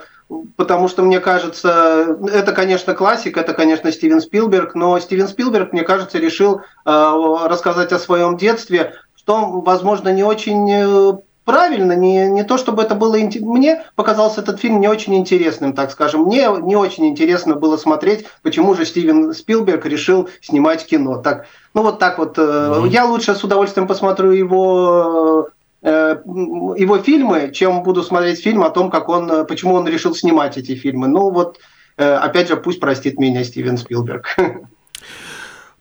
потому 0.57 0.89
что, 0.89 1.03
мне 1.03 1.21
кажется, 1.21 2.19
это, 2.33 2.51
конечно, 2.51 2.95
классик, 2.95 3.37
это, 3.37 3.55
конечно, 3.55 3.93
Стивен 3.93 4.21
Спилберг, 4.21 4.75
но 4.75 4.99
Стивен 4.99 5.29
Спилберг, 5.29 5.73
мне 5.73 5.85
кажется, 5.85 6.19
решил 6.19 6.63
э, 6.85 7.15
рассказать 7.45 7.93
о 7.93 8.01
своем 8.01 8.37
детстве, 8.37 8.95
что, 9.15 9.61
возможно, 9.61 10.09
не 10.09 10.25
очень 10.25 10.69
э, 10.69 11.13
правильно, 11.45 11.93
не, 11.93 12.29
не 12.29 12.45
то 12.45 12.59
чтобы 12.59 12.83
это 12.83 12.95
было... 12.95 13.17
Мне 13.17 13.85
показался 13.95 14.41
этот 14.41 14.61
фильм 14.61 14.81
не 14.81 14.89
очень 14.89 15.15
интересным, 15.15 15.73
так 15.73 15.91
скажем. 15.91 16.23
Мне 16.23 16.49
не 16.63 16.77
очень 16.77 17.07
интересно 17.07 17.55
было 17.55 17.77
смотреть, 17.77 18.27
почему 18.43 18.75
же 18.75 18.85
Стивен 18.85 19.33
Спилберг 19.33 19.87
решил 19.87 20.29
снимать 20.41 20.87
кино. 20.87 21.19
Так, 21.19 21.47
ну 21.75 21.83
вот 21.83 21.99
так 21.99 22.19
вот. 22.19 22.39
Mm-hmm. 22.39 22.89
Я 22.89 23.07
лучше 23.07 23.35
с 23.35 23.45
удовольствием 23.45 23.87
посмотрю 23.87 24.31
его 24.31 25.49
э, 25.83 26.17
его 26.25 26.99
фильмы, 26.99 27.51
чем 27.53 27.83
буду 27.83 28.03
смотреть 28.03 28.43
фильм 28.43 28.65
о 28.65 28.71
том, 28.71 28.91
как 28.91 29.09
он, 29.09 29.47
почему 29.47 29.75
он 29.75 29.87
решил 29.87 30.15
снимать 30.15 30.57
эти 30.57 30.75
фильмы. 30.75 31.09
Ну 31.09 31.31
вот, 31.31 31.59
э, 31.97 32.15
опять 32.15 32.49
же, 32.49 32.57
пусть 32.57 32.81
простит 32.81 33.19
меня 33.19 33.45
Стивен 33.45 33.77
Спилберг. 33.77 34.37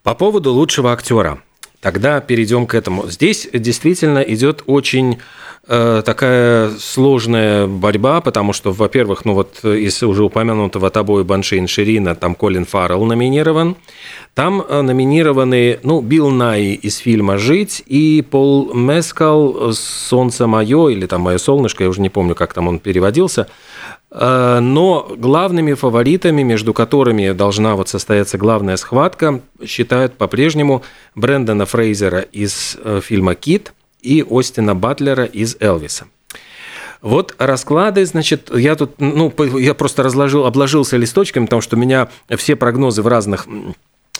По 0.03 0.15
поводу 0.15 0.51
лучшего 0.51 0.91
актера. 0.91 1.41
Тогда 1.83 2.21
перейдем 2.21 2.65
к 2.65 2.75
этому. 2.75 3.07
Здесь 3.07 3.47
действительно 3.51 4.19
идет 4.19 4.63
очень 4.67 5.13
э, 5.13 5.17
такая 5.65 6.71
сложная 6.77 7.67
борьба, 7.67 8.19
потому 8.19 8.51
что, 8.51 8.71
во-первых, 8.71 9.23
ну 9.23 9.33
вот 9.33 9.63
из 9.63 10.03
уже 10.03 10.23
упомянутого 10.23 10.89
тобой 10.89 11.23
Баншейн 11.23 11.67
Ширина, 11.67 12.15
там 12.15 12.35
Колин 12.35 12.65
Фаррелл 12.65 13.05
номинирован, 13.05 13.77
там 14.33 14.61
э, 14.61 14.81
номинированы, 14.81 15.79
ну, 15.83 16.01
Билл 16.01 16.31
Най 16.31 16.73
из 16.73 16.97
фильма 16.97 17.37
«Жить» 17.37 17.83
и 17.85 18.25
Пол 18.29 18.73
Мескал 18.73 19.71
«Солнце 19.73 20.47
мое» 20.47 20.89
или 20.89 21.05
там 21.05 21.21
«Мое 21.21 21.37
солнышко», 21.37 21.83
я 21.83 21.89
уже 21.89 22.01
не 22.01 22.09
помню, 22.09 22.35
как 22.35 22.53
там 22.53 22.67
он 22.67 22.79
переводился– 22.79 23.47
Э, 24.13 24.59
но 24.61 25.11
главными 25.17 25.73
фаворитами, 25.73 26.43
между 26.43 26.73
которыми 26.73 27.31
должна 27.31 27.75
вот 27.75 27.89
состояться 27.89 28.37
главная 28.37 28.77
схватка, 28.77 29.41
считают 29.65 30.13
по-прежнему 30.13 30.83
Брэндона 31.15 31.65
Фрейзера 31.65 32.19
из 32.19 32.77
э, 32.83 33.01
фильма 33.03 33.33
«Кит» 33.33 33.73
и 34.03 34.25
Остина 34.29 34.75
Батлера 34.75 35.25
из 35.25 35.57
«Элвиса». 35.59 36.05
Вот 37.01 37.35
расклады, 37.37 38.05
значит, 38.05 38.49
я 38.55 38.75
тут, 38.75 38.99
ну, 38.99 39.33
я 39.57 39.73
просто 39.73 40.03
разложил, 40.03 40.45
обложился 40.45 40.95
листочками, 40.95 41.45
потому 41.45 41.61
что 41.61 41.75
у 41.75 41.79
меня 41.79 42.07
все 42.37 42.55
прогнозы 42.55 43.01
в 43.01 43.07
разных 43.07 43.47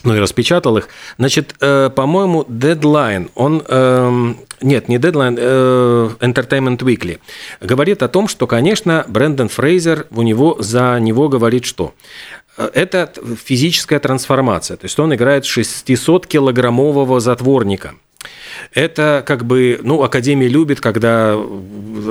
ну 0.04 0.16
и 0.16 0.20
распечатал 0.20 0.78
их. 0.78 0.90
Значит, 1.18 1.56
э, 1.62 1.90
по-моему, 1.90 2.44
Deadline, 2.44 3.30
он, 3.36 3.64
э, 3.66 4.34
нет, 4.62 4.90
не 4.90 4.98
Deadline, 4.98 5.38
э, 5.40 6.10
Entertainment 6.20 6.80
Weekly, 6.80 7.20
говорит 7.62 8.04
о 8.04 8.10
том, 8.10 8.28
что, 8.28 8.46
конечно, 8.46 9.06
Брэндон 9.08 9.50
Фрейзер, 9.50 10.08
у 10.12 10.22
него, 10.22 10.58
за 10.60 11.00
него 11.00 11.30
говорит 11.30 11.66
что? 11.66 11.94
Э, 12.58 12.70
это 12.74 13.12
физическая 13.44 14.00
трансформация, 14.00 14.78
то 14.78 14.86
есть 14.86 15.00
он 15.00 15.14
играет 15.16 15.46
600-килограммового 15.46 17.20
затворника. 17.20 17.94
Это 18.74 19.24
как 19.26 19.46
бы, 19.46 19.80
ну, 19.84 20.04
Академия 20.04 20.48
любит, 20.48 20.82
когда 20.82 21.38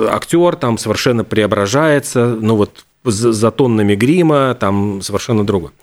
актер 0.09 0.55
там 0.55 0.77
совершенно 0.77 1.23
преображается, 1.23 2.37
ну 2.39 2.55
вот 2.55 2.85
за 3.05 3.51
тоннами 3.51 3.95
грима, 3.95 4.55
там 4.57 5.01
совершенно 5.01 5.45
другое. 5.45 5.73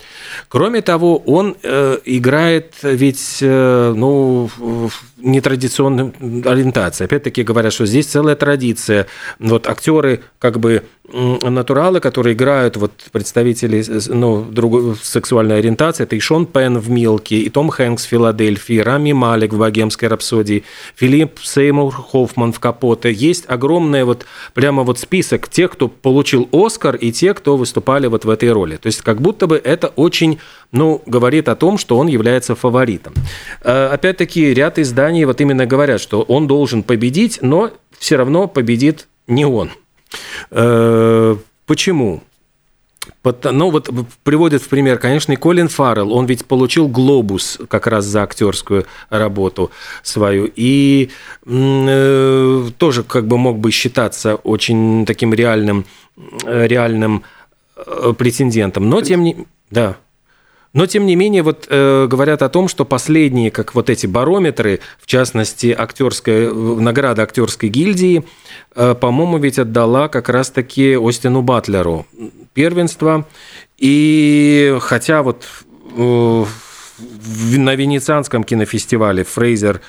Кроме 0.49 0.80
того, 0.80 1.18
он 1.18 1.56
э, 1.62 1.99
играет 2.04 2.75
ведь, 2.82 3.38
э, 3.42 3.92
ну, 3.94 4.49
нетрадиционной 5.22 6.12
ориентации. 6.44 7.04
Опять-таки 7.04 7.42
говорят, 7.42 7.72
что 7.72 7.86
здесь 7.86 8.06
целая 8.06 8.36
традиция. 8.36 9.06
Вот 9.38 9.66
актеры 9.66 10.20
как 10.38 10.58
бы 10.58 10.84
натуралы, 11.12 12.00
которые 12.00 12.34
играют 12.34 12.76
вот 12.76 12.92
представители 13.10 13.84
ну, 14.08 14.42
другой 14.42 14.94
сексуальной 15.02 15.58
ориентации, 15.58 16.04
это 16.04 16.16
и 16.16 16.20
Шон 16.20 16.46
Пен 16.46 16.78
в 16.78 16.88
«Милке», 16.90 17.38
и 17.38 17.48
Том 17.48 17.68
Хэнкс 17.68 18.04
в 18.04 18.08
«Филадельфии», 18.08 18.78
Рами 18.78 19.12
Малик 19.12 19.52
в 19.52 19.58
«Богемской 19.58 20.08
рапсодии», 20.08 20.64
Филипп 20.94 21.40
Сеймур 21.42 21.92
Хоффман 21.92 22.52
в 22.52 22.60
«Капоте». 22.60 23.12
Есть 23.12 23.44
огромный 23.48 24.04
вот 24.04 24.26
прямо 24.54 24.82
вот 24.82 24.98
список 24.98 25.48
тех, 25.48 25.72
кто 25.72 25.88
получил 25.88 26.48
«Оскар», 26.52 26.96
и 26.96 27.10
те, 27.12 27.34
кто 27.34 27.56
выступали 27.56 28.06
вот 28.06 28.24
в 28.24 28.30
этой 28.30 28.52
роли. 28.52 28.76
То 28.76 28.86
есть 28.86 29.02
как 29.02 29.20
будто 29.20 29.46
бы 29.46 29.56
это 29.56 29.88
очень 29.88 30.38
ну, 30.72 31.02
говорит 31.06 31.48
о 31.48 31.56
том, 31.56 31.78
что 31.78 31.98
он 31.98 32.06
является 32.06 32.54
фаворитом. 32.54 33.14
Э, 33.62 33.88
опять-таки, 33.92 34.54
ряд 34.54 34.78
изданий 34.78 35.24
вот 35.24 35.40
именно 35.40 35.66
говорят, 35.66 36.00
что 36.00 36.22
он 36.22 36.46
должен 36.46 36.82
победить, 36.82 37.38
но 37.42 37.70
все 37.98 38.16
равно 38.16 38.46
победит 38.46 39.08
не 39.26 39.44
он. 39.44 39.70
Э, 40.50 41.36
почему? 41.66 42.22
Ну, 43.24 43.70
вот 43.70 43.90
приводит 44.24 44.62
в 44.62 44.68
пример, 44.68 44.98
конечно, 44.98 45.32
и 45.32 45.36
Колин 45.36 45.68
Фаррелл, 45.68 46.12
он 46.12 46.26
ведь 46.26 46.46
получил 46.46 46.88
глобус 46.88 47.58
как 47.68 47.86
раз 47.86 48.04
за 48.04 48.22
актерскую 48.22 48.86
работу 49.10 49.70
свою, 50.02 50.50
и 50.54 51.10
э, 51.46 52.68
тоже 52.78 53.02
как 53.02 53.26
бы 53.26 53.36
мог 53.36 53.58
бы 53.58 53.70
считаться 53.72 54.36
очень 54.36 55.04
таким 55.06 55.34
реальным, 55.34 55.84
реальным 56.44 57.24
э, 57.76 58.14
претендентом, 58.16 58.88
но 58.88 59.02
тем 59.02 59.22
не... 59.22 59.46
Да. 59.70 59.96
Но, 60.72 60.86
тем 60.86 61.04
не 61.04 61.16
менее, 61.16 61.42
вот 61.42 61.66
э, 61.68 62.06
говорят 62.08 62.42
о 62.42 62.48
том, 62.48 62.68
что 62.68 62.84
последние, 62.84 63.50
как 63.50 63.74
вот 63.74 63.90
эти 63.90 64.06
барометры, 64.06 64.78
в 65.00 65.06
частности, 65.06 65.74
актерская, 65.76 66.52
награда 66.52 67.22
актерской 67.22 67.68
гильдии, 67.68 68.24
э, 68.76 68.94
по-моему, 68.94 69.38
ведь 69.38 69.58
отдала 69.58 70.08
как 70.08 70.28
раз-таки 70.28 70.94
Остину 70.94 71.42
Батлеру 71.42 72.06
первенство. 72.54 73.26
И 73.78 74.76
хотя 74.80 75.24
вот 75.24 75.44
э, 75.96 76.44
на 77.56 77.74
Венецианском 77.74 78.44
кинофестивале 78.44 79.24
Фрейзер 79.24 79.80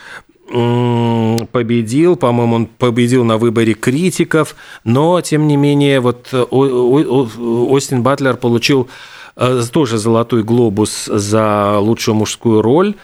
победил, 0.47 2.17
по-моему, 2.17 2.55
он 2.55 2.65
победил 2.65 3.23
на 3.23 3.37
выборе 3.37 3.73
критиков, 3.73 4.55
но, 4.83 5.21
тем 5.21 5.47
не 5.47 5.55
менее, 5.55 6.01
вот 6.01 6.33
Остин 6.33 8.03
Батлер 8.03 8.35
получил 8.35 8.89
Э, 8.89 8.89
тоже 9.71 9.97
золотой 9.97 10.43
глобус 10.43 11.05
за 11.05 11.77
лучшую 11.79 12.15
мужскую 12.15 12.61
роль. 12.61 12.95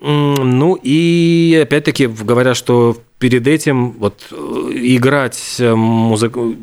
Ну 0.00 0.78
и 0.82 1.58
опять-таки 1.62 2.06
говорят, 2.06 2.56
что 2.56 2.96
перед 3.18 3.46
этим 3.46 3.92
вот 3.92 4.26
э, 4.32 4.36
играть 4.74 5.56
э, 5.58 5.74
музыку, 5.74 6.54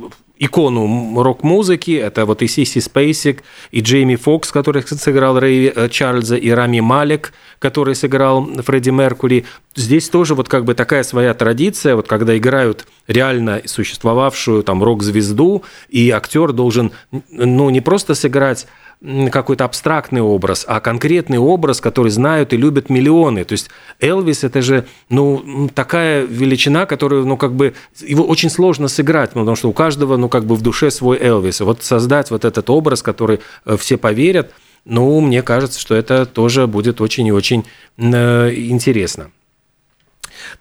икону 0.41 1.21
рок-музыки. 1.21 1.91
Это 1.91 2.25
вот 2.25 2.41
и 2.41 2.47
Сиси 2.47 2.79
Спейсик, 2.79 3.43
и 3.69 3.81
Джейми 3.81 4.15
Фокс, 4.15 4.51
который 4.51 4.81
сыграл 4.81 5.39
Рэй 5.39 5.89
Чарльза, 5.89 6.35
и 6.35 6.49
Рами 6.49 6.79
Малек, 6.79 7.33
который 7.59 7.93
сыграл 7.93 8.43
Фредди 8.45 8.89
Меркури. 8.89 9.45
Здесь 9.75 10.09
тоже 10.09 10.33
вот 10.33 10.49
как 10.49 10.65
бы 10.65 10.73
такая 10.73 11.03
своя 11.03 11.35
традиция, 11.35 11.95
вот 11.95 12.07
когда 12.07 12.35
играют 12.35 12.87
реально 13.07 13.61
существовавшую 13.65 14.63
там 14.63 14.83
рок-звезду, 14.83 15.63
и 15.89 16.09
актер 16.09 16.53
должен, 16.53 16.91
ну, 17.29 17.69
не 17.69 17.81
просто 17.81 18.15
сыграть 18.15 18.67
какой-то 19.31 19.65
абстрактный 19.65 20.21
образ, 20.21 20.63
а 20.67 20.79
конкретный 20.79 21.39
образ, 21.39 21.81
который 21.81 22.11
знают 22.11 22.53
и 22.53 22.57
любят 22.57 22.89
миллионы. 22.89 23.43
То 23.45 23.53
есть 23.53 23.69
Элвис 23.99 24.43
это 24.43 24.61
же 24.61 24.85
ну, 25.09 25.69
такая 25.73 26.23
величина, 26.23 26.85
которую 26.85 27.25
ну, 27.25 27.35
как 27.35 27.53
бы, 27.53 27.73
его 27.99 28.23
очень 28.25 28.51
сложно 28.51 28.87
сыграть, 28.87 29.31
потому 29.31 29.55
что 29.55 29.69
у 29.69 29.73
каждого 29.73 30.17
ну, 30.17 30.29
как 30.29 30.45
бы 30.45 30.55
в 30.55 30.61
душе 30.61 30.91
свой 30.91 31.17
Элвис. 31.19 31.61
И 31.61 31.63
вот 31.63 31.83
создать 31.83 32.29
вот 32.29 32.45
этот 32.45 32.69
образ, 32.69 33.01
который 33.01 33.39
э, 33.65 33.75
все 33.75 33.97
поверят, 33.97 34.51
ну, 34.85 35.19
мне 35.19 35.41
кажется, 35.41 35.79
что 35.79 35.95
это 35.95 36.25
тоже 36.25 36.67
будет 36.67 37.01
очень 37.01 37.25
и 37.25 37.31
очень 37.31 37.65
э, 37.97 38.53
интересно. 38.53 39.31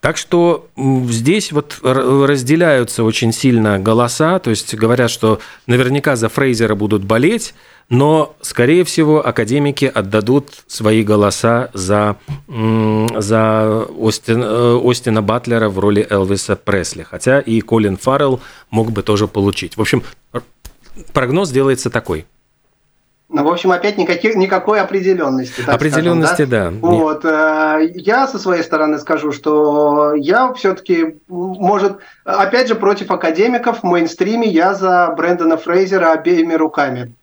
Так 0.01 0.17
что 0.17 0.69
здесь 0.77 1.53
вот 1.53 1.79
разделяются 1.83 3.05
очень 3.05 3.33
сильно 3.33 3.79
голоса, 3.79 4.39
то 4.39 4.51
есть 4.51 4.75
говорят, 4.75 5.11
что 5.11 5.41
наверняка 5.67 6.17
за 6.17 6.29
Фрейзера 6.29 6.75
будут 6.75 7.05
болеть, 7.05 7.55
но, 7.89 8.37
скорее 8.41 8.85
всего, 8.85 9.27
академики 9.27 9.85
отдадут 9.85 10.51
свои 10.69 11.03
голоса 11.03 11.71
за, 11.75 12.17
за 12.47 13.87
Остин, 13.99 14.43
э, 14.45 14.81
Остина 14.85 15.23
Батлера 15.23 15.69
в 15.69 15.79
роли 15.81 16.07
Элвиса 16.09 16.55
Пресли, 16.55 17.03
хотя 17.03 17.41
и 17.41 17.61
Колин 17.61 17.97
Фаррелл 17.97 18.41
мог 18.71 18.93
бы 18.93 19.03
тоже 19.03 19.27
получить. 19.27 19.77
В 19.77 19.81
общем, 19.81 20.05
прогноз 21.13 21.51
делается 21.51 21.91
такой– 21.91 22.27
ну, 23.33 23.45
в 23.45 23.49
общем, 23.49 23.71
опять 23.71 23.97
никаких, 23.97 24.35
никакой 24.35 24.81
определенности. 24.81 25.63
Определенности, 25.67 26.45
скажем, 26.47 26.51
да? 26.51 26.71
да. 26.71 26.77
Вот. 26.81 27.25
Э, 27.25 27.89
я 27.95 28.27
со 28.27 28.39
своей 28.41 28.63
стороны 28.65 28.99
скажу, 28.99 29.31
что 29.31 30.15
я 30.15 30.53
все-таки, 30.55 31.21
может, 31.29 31.99
опять 32.25 32.67
же, 32.67 32.75
против 32.75 33.11
академиков 33.13 33.81
в 33.81 33.85
мейнстриме 33.85 34.49
я 34.49 34.75
за 34.75 35.15
Брэндона 35.17 35.57
Фрейзера 35.57 36.13
обеими 36.13 36.55
руками. 36.55 37.15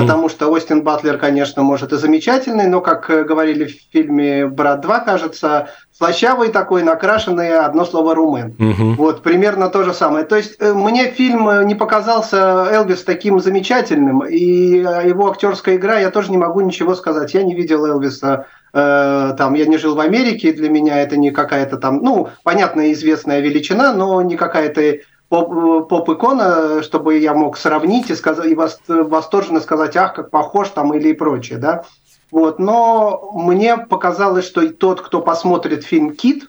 Потому 0.00 0.28
что 0.28 0.50
Остин 0.50 0.82
Батлер, 0.82 1.18
конечно, 1.18 1.62
может 1.62 1.92
и 1.92 1.96
замечательный, 1.96 2.66
но, 2.66 2.80
как 2.80 3.10
э, 3.10 3.24
говорили 3.24 3.66
в 3.66 3.92
фильме 3.92 4.46
«Брат 4.46 4.84
2», 4.84 5.04
кажется, 5.04 5.68
слащавый 5.96 6.48
такой, 6.48 6.82
накрашенный, 6.82 7.58
одно 7.58 7.84
слово 7.84 8.14
«румен». 8.14 8.54
Угу. 8.58 8.94
Вот, 8.94 9.22
примерно 9.22 9.68
то 9.68 9.84
же 9.84 9.92
самое. 9.92 10.24
То 10.24 10.36
есть 10.36 10.56
э, 10.60 10.72
мне 10.72 11.10
фильм 11.10 11.48
э, 11.48 11.64
не 11.64 11.74
показался 11.74 12.68
Элвис 12.70 13.02
таким 13.04 13.38
замечательным, 13.40 14.20
и 14.20 14.38
его 14.38 15.30
актерская 15.30 15.76
игра, 15.76 15.98
я 15.98 16.10
тоже 16.10 16.30
не 16.30 16.38
могу 16.38 16.60
ничего 16.60 16.94
сказать. 16.94 17.34
Я 17.34 17.42
не 17.42 17.54
видел 17.54 17.84
Элвиса 17.86 18.46
там, 18.74 19.52
я 19.52 19.66
не 19.66 19.76
жил 19.76 19.94
в 19.94 20.00
Америке, 20.00 20.50
для 20.50 20.70
меня 20.70 21.02
это 21.02 21.18
не 21.18 21.30
какая-то 21.30 21.76
там, 21.76 21.98
ну, 22.02 22.30
понятная 22.42 22.92
известная 22.92 23.40
величина, 23.40 23.92
но 23.92 24.22
не 24.22 24.38
какая-то 24.38 25.00
поп-икона, 25.32 26.82
чтобы 26.82 27.16
я 27.16 27.32
мог 27.32 27.56
сравнить 27.56 28.10
и, 28.10 28.14
сказать, 28.14 28.46
и 28.46 28.54
восторженно 28.54 29.60
сказать, 29.60 29.96
ах, 29.96 30.14
как 30.14 30.30
похож 30.30 30.68
там 30.68 30.92
или 30.92 31.08
и 31.08 31.14
прочее, 31.14 31.58
да. 31.58 31.84
Вот, 32.30 32.58
но 32.58 33.30
мне 33.34 33.78
показалось, 33.78 34.46
что 34.46 34.68
тот, 34.68 35.00
кто 35.00 35.22
посмотрит 35.22 35.84
фильм 35.84 36.14
«Кит», 36.14 36.48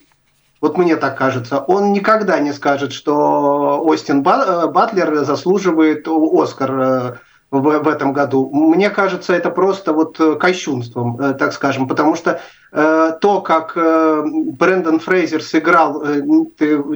вот 0.60 0.78
мне 0.78 0.96
так 0.98 1.18
кажется, 1.18 1.60
он 1.60 1.94
никогда 1.94 2.40
не 2.40 2.54
скажет, 2.54 2.94
что 2.94 3.82
Остин 3.84 4.22
Батлер 4.22 5.24
заслуживает 5.24 6.08
Оскар 6.08 7.20
в, 7.60 7.84
в 7.84 7.88
этом 7.88 8.14
году. 8.14 8.50
Мне 8.52 8.90
кажется, 8.90 9.34
это 9.34 9.50
просто 9.50 9.94
вот 9.94 10.18
кощунством, 10.40 11.18
так 11.38 11.54
скажем, 11.54 11.88
потому 11.88 12.16
что 12.16 12.42
э, 12.72 13.12
то, 13.22 13.42
как 13.42 13.74
э, 13.76 14.24
Брэндон 14.26 15.00
Фрейзер 15.00 15.44
сыграл, 15.44 16.04
э, 16.04 16.22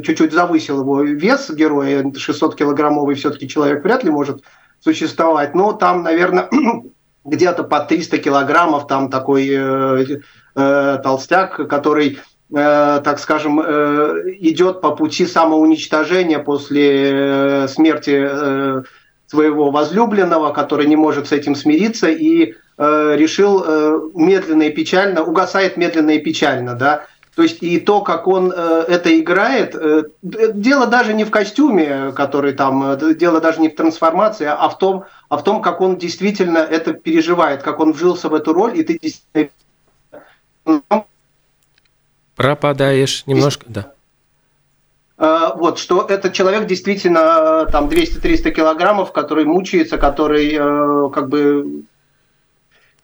чуть-чуть 0.01 0.33
завысил 0.33 0.81
его 0.81 1.01
вес 1.03 1.49
героя, 1.51 2.03
600-килограммовый 2.03 3.15
все-таки 3.15 3.47
человек 3.47 3.83
вряд 3.83 4.03
ли 4.03 4.09
может 4.09 4.43
существовать, 4.79 5.53
но 5.55 5.73
там, 5.73 6.03
наверное, 6.03 6.49
где-то 7.25 7.63
по 7.63 7.79
300 7.79 8.17
килограммов 8.17 8.87
там 8.87 9.09
такой 9.09 9.47
э, 9.49 10.21
э, 10.55 10.99
толстяк, 11.03 11.67
который 11.67 12.19
Э, 12.49 13.01
так 13.03 13.19
скажем, 13.19 13.59
э, 13.59 14.23
идет 14.39 14.79
по 14.79 14.95
пути 14.95 15.25
самоуничтожения 15.25 16.39
после 16.39 17.11
э, 17.11 17.67
смерти 17.67 18.85
своего 19.27 19.71
возлюбленного, 19.71 20.51
который 20.53 20.87
не 20.87 20.95
может 20.95 21.27
с 21.27 21.31
этим 21.31 21.55
смириться 21.55 22.07
и 22.07 22.55
решил 22.77 24.11
медленно 24.13 24.63
и 24.63 24.71
печально, 24.71 25.23
угасает 25.23 25.77
медленно 25.77 26.11
и 26.11 26.19
печально, 26.19 26.73
да, 26.75 27.05
то 27.35 27.43
есть 27.43 27.61
и 27.61 27.79
то, 27.79 28.01
как 28.01 28.27
он 28.27 28.51
это 28.51 29.19
играет, 29.19 29.75
дело 30.23 30.87
даже 30.87 31.13
не 31.13 31.23
в 31.23 31.29
костюме, 31.29 32.11
который 32.15 32.53
там, 32.53 32.97
дело 33.15 33.41
даже 33.41 33.61
не 33.61 33.69
в 33.69 33.75
трансформации, 33.75 34.47
а 34.47 34.69
в 34.69 34.77
том, 34.79 35.05
а 35.29 35.37
в 35.37 35.43
том, 35.43 35.61
как 35.61 35.81
он 35.81 35.97
действительно 35.97 36.59
это 36.59 36.93
переживает, 36.93 37.61
как 37.61 37.79
он 37.79 37.91
вжился 37.91 38.29
в 38.29 38.33
эту 38.33 38.53
роль, 38.53 38.79
и 38.79 38.83
ты 38.83 38.97
действительно 38.99 39.51
Пропадаешь 42.35 43.25
немножко, 43.25 43.65
да. 43.67 43.93
А, 45.17 45.55
вот, 45.55 45.79
что 45.79 46.05
этот 46.07 46.33
человек 46.33 46.67
действительно 46.67 47.65
э, 47.67 47.71
там 47.71 47.87
200-300 47.87 48.51
килограммов, 48.51 49.11
который 49.11 49.45
мучается, 49.45 49.97
который 49.97 50.53
э, 50.53 51.09
как 51.09 51.29
бы 51.29 51.85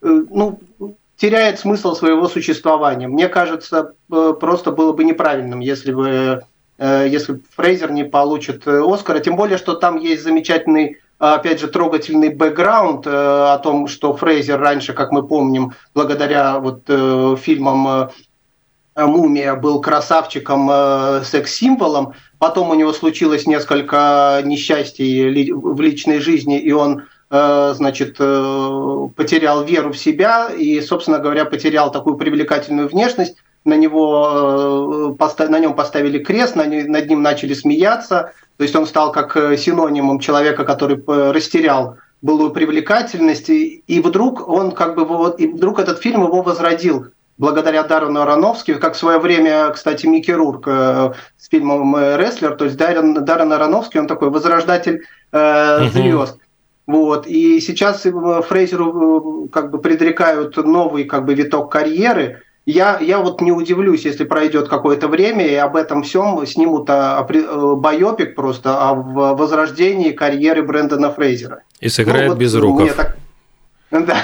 э, 0.02 0.22
ну, 0.30 0.60
теряет 1.18 1.60
смысл 1.60 1.96
своего 1.96 2.28
существования. 2.28 3.08
Мне 3.08 3.30
кажется, 3.30 3.94
просто 4.10 4.72
было 4.72 4.94
бы 4.94 5.04
неправильным, 5.04 5.60
если 5.60 5.94
бы 5.94 6.44
если 6.80 7.40
Фрейзер 7.56 7.92
не 7.92 8.04
получит 8.04 8.68
Оскара, 8.68 9.20
тем 9.20 9.36
более, 9.36 9.60
что 9.60 9.76
там 9.76 9.98
есть 9.98 10.24
замечательный 10.24 10.98
опять 11.20 11.60
же, 11.62 11.68
трогательный 11.68 12.30
бэкграунд 12.30 13.06
о 13.06 13.58
том, 13.60 13.88
что 13.88 14.18
Фрейзер 14.18 14.60
раньше, 14.60 14.94
как 14.94 15.12
мы 15.12 15.26
помним, 15.26 15.74
благодаря 15.94 16.60
вот 16.60 16.82
фильмам 17.40 17.88
Э, 17.88 18.10
Мумия 18.96 19.56
был 19.56 19.82
красавчиком, 19.82 20.70
э, 20.72 21.24
секс-символом. 21.24 22.14
Потом 22.38 22.70
у 22.70 22.74
него 22.76 22.94
случилось 22.94 23.48
несколько 23.48 24.42
несчастий 24.44 25.52
в 25.52 25.82
личной 25.82 26.20
жизни, 26.20 26.60
и 26.60 26.72
он 26.72 27.04
э, 27.30 27.74
значит, 27.76 28.18
потерял 28.18 29.64
веру 29.64 29.94
в 29.94 29.98
себя 29.98 30.50
и, 30.50 30.80
собственно 30.82 31.20
говоря, 31.20 31.46
потерял 31.46 31.92
такую 31.92 32.18
привлекательную 32.18 32.88
внешность. 32.88 33.36
На, 33.66 33.78
него, 33.78 35.16
на 35.18 35.60
нем 35.60 35.74
поставили 35.74 36.20
крест, 36.20 36.56
над 36.56 37.10
ним 37.10 37.22
начали 37.22 37.54
смеяться. 37.54 38.34
То 38.58 38.64
есть 38.64 38.76
он 38.76 38.86
стал 38.86 39.14
как 39.14 39.38
синонимом 39.58 40.20
человека, 40.20 40.66
который 40.66 41.02
растерял 41.32 41.96
былую 42.22 42.52
привлекательность. 42.52 43.50
И 43.50 44.02
вдруг 44.04 44.48
он 44.50 44.72
как 44.72 44.96
бы, 44.96 45.34
и 45.38 45.48
вдруг 45.48 45.80
этот 45.80 46.00
фильм 46.00 46.24
его 46.24 46.42
возродил 46.42 47.08
благодаря 47.38 47.84
Даррену 47.84 48.22
Аронофски, 48.22 48.76
как 48.76 48.94
в 48.94 48.98
свое 48.98 49.20
время, 49.20 49.70
кстати, 49.72 50.06
Микки 50.06 50.32
Рурк 50.32 50.68
э, 50.68 51.14
с 51.38 51.50
фильмом 51.50 51.96
э, 51.96 52.18
«Рестлер», 52.18 52.56
то 52.56 52.66
есть 52.66 52.78
Даррен, 52.78 53.26
Даррен 53.26 53.54
Аронофский, 53.54 54.00
он 54.00 54.08
такой 54.08 54.30
возрождатель 54.30 55.04
э, 55.32 55.90
звезд. 55.90 56.38
Вот. 56.86 57.28
И 57.28 57.60
сейчас 57.62 58.02
Фрейзеру 58.02 59.46
э, 59.46 59.50
как 59.50 59.72
бы 59.72 59.80
предрекают 59.80 60.58
новый 60.58 61.06
как 61.06 61.26
бы 61.26 61.34
виток 61.34 61.72
карьеры. 61.72 62.42
Я, 62.66 62.98
я 63.02 63.20
вот 63.20 63.42
не 63.42 63.52
удивлюсь, 63.52 64.06
если 64.06 64.24
пройдет 64.24 64.70
какое-то 64.70 65.10
время, 65.10 65.46
и 65.46 65.56
об 65.56 65.76
этом 65.76 66.04
всем 66.04 66.46
снимут 66.48 66.90
а, 66.90 67.20
а, 67.20 67.76
байопик 67.76 68.36
просто 68.36 68.90
о 68.90 68.94
возрождении 68.94 70.12
карьеры 70.12 70.64
Брэндона 70.64 71.12
Фрейзера. 71.12 71.64
И 71.82 71.90
сыграет 71.90 72.28
ну, 72.28 72.34
вот 72.34 72.40
без 72.40 72.56
руков. 72.56 72.94
Так... 72.94 73.13
Да, 74.08 74.18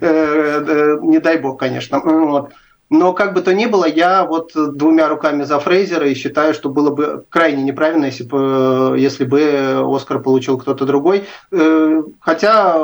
э, 0.00 0.64
э, 0.66 0.98
не 1.02 1.20
дай 1.20 1.38
бог, 1.38 1.60
конечно. 1.60 2.48
Но 2.88 3.12
как 3.12 3.34
бы 3.34 3.40
то 3.40 3.52
ни 3.52 3.66
было, 3.66 3.84
я 3.84 4.24
вот 4.24 4.52
двумя 4.54 5.08
руками 5.08 5.42
за 5.42 5.58
Фрейзера 5.58 6.08
и 6.08 6.14
считаю, 6.14 6.54
что 6.54 6.68
было 6.68 6.90
бы 6.90 7.24
крайне 7.30 7.64
неправильно, 7.64 8.06
если 8.06 8.22
бы, 8.22 8.94
если 8.96 9.24
бы 9.24 9.84
Оскар 9.84 10.20
получил 10.20 10.56
кто-то 10.56 10.86
другой. 10.86 11.24
Э, 11.50 12.02
хотя 12.20 12.74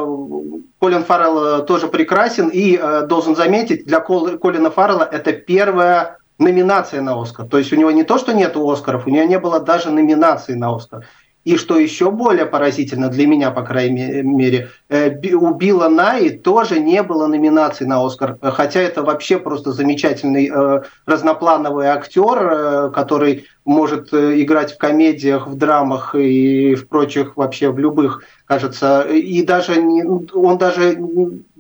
Колин 0.81 1.05
Фаррелл 1.05 1.65
тоже 1.67 1.87
прекрасен 1.87 2.49
и 2.49 2.81
должен 3.07 3.37
заметить, 3.37 3.85
для 3.85 4.01
Колина 4.01 4.71
Фаррелла 4.71 5.09
это 5.11 5.33
первая 5.33 6.19
номинация 6.39 7.01
на 7.01 7.21
Оскар. 7.21 7.47
То 7.47 7.59
есть 7.59 7.73
у 7.73 7.77
него 7.77 7.91
не 7.91 8.03
то, 8.03 8.19
что 8.19 8.33
нет 8.33 8.57
Оскаров, 8.57 9.07
у 9.07 9.11
него 9.11 9.25
не 9.25 9.39
было 9.39 9.61
даже 9.61 9.91
номинации 9.91 10.55
на 10.55 10.75
Оскар. 10.75 11.05
И 11.45 11.57
что 11.57 11.77
еще 11.77 12.11
более 12.11 12.47
поразительно 12.47 13.09
для 13.09 13.27
меня, 13.27 13.51
по 13.51 13.63
крайней 13.63 14.23
мере, 14.23 14.69
э, 14.89 15.11
у 15.35 15.53
Билла 15.55 15.89
Най 15.89 16.31
тоже 16.31 16.79
не 16.79 17.03
было 17.03 17.27
номинации 17.27 17.85
на 17.85 18.05
Оскар, 18.05 18.39
хотя 18.41 18.81
это 18.81 19.03
вообще 19.03 19.39
просто 19.39 19.73
замечательный 19.73 20.49
э, 20.49 20.83
разноплановый 21.05 21.89
актер, 21.89 22.39
э, 22.39 22.91
который 22.95 23.47
может 23.65 24.13
играть 24.13 24.75
в 24.75 24.79
комедиях, 24.79 25.49
в 25.49 25.57
драмах 25.57 26.15
и 26.15 26.75
в 26.77 26.87
прочих 26.89 27.37
вообще 27.37 27.71
в 27.71 27.79
любых, 27.79 28.23
кажется, 28.53 29.03
и 29.03 29.43
даже 29.43 29.81
не, 29.81 30.05
он 30.05 30.59
даже 30.59 30.99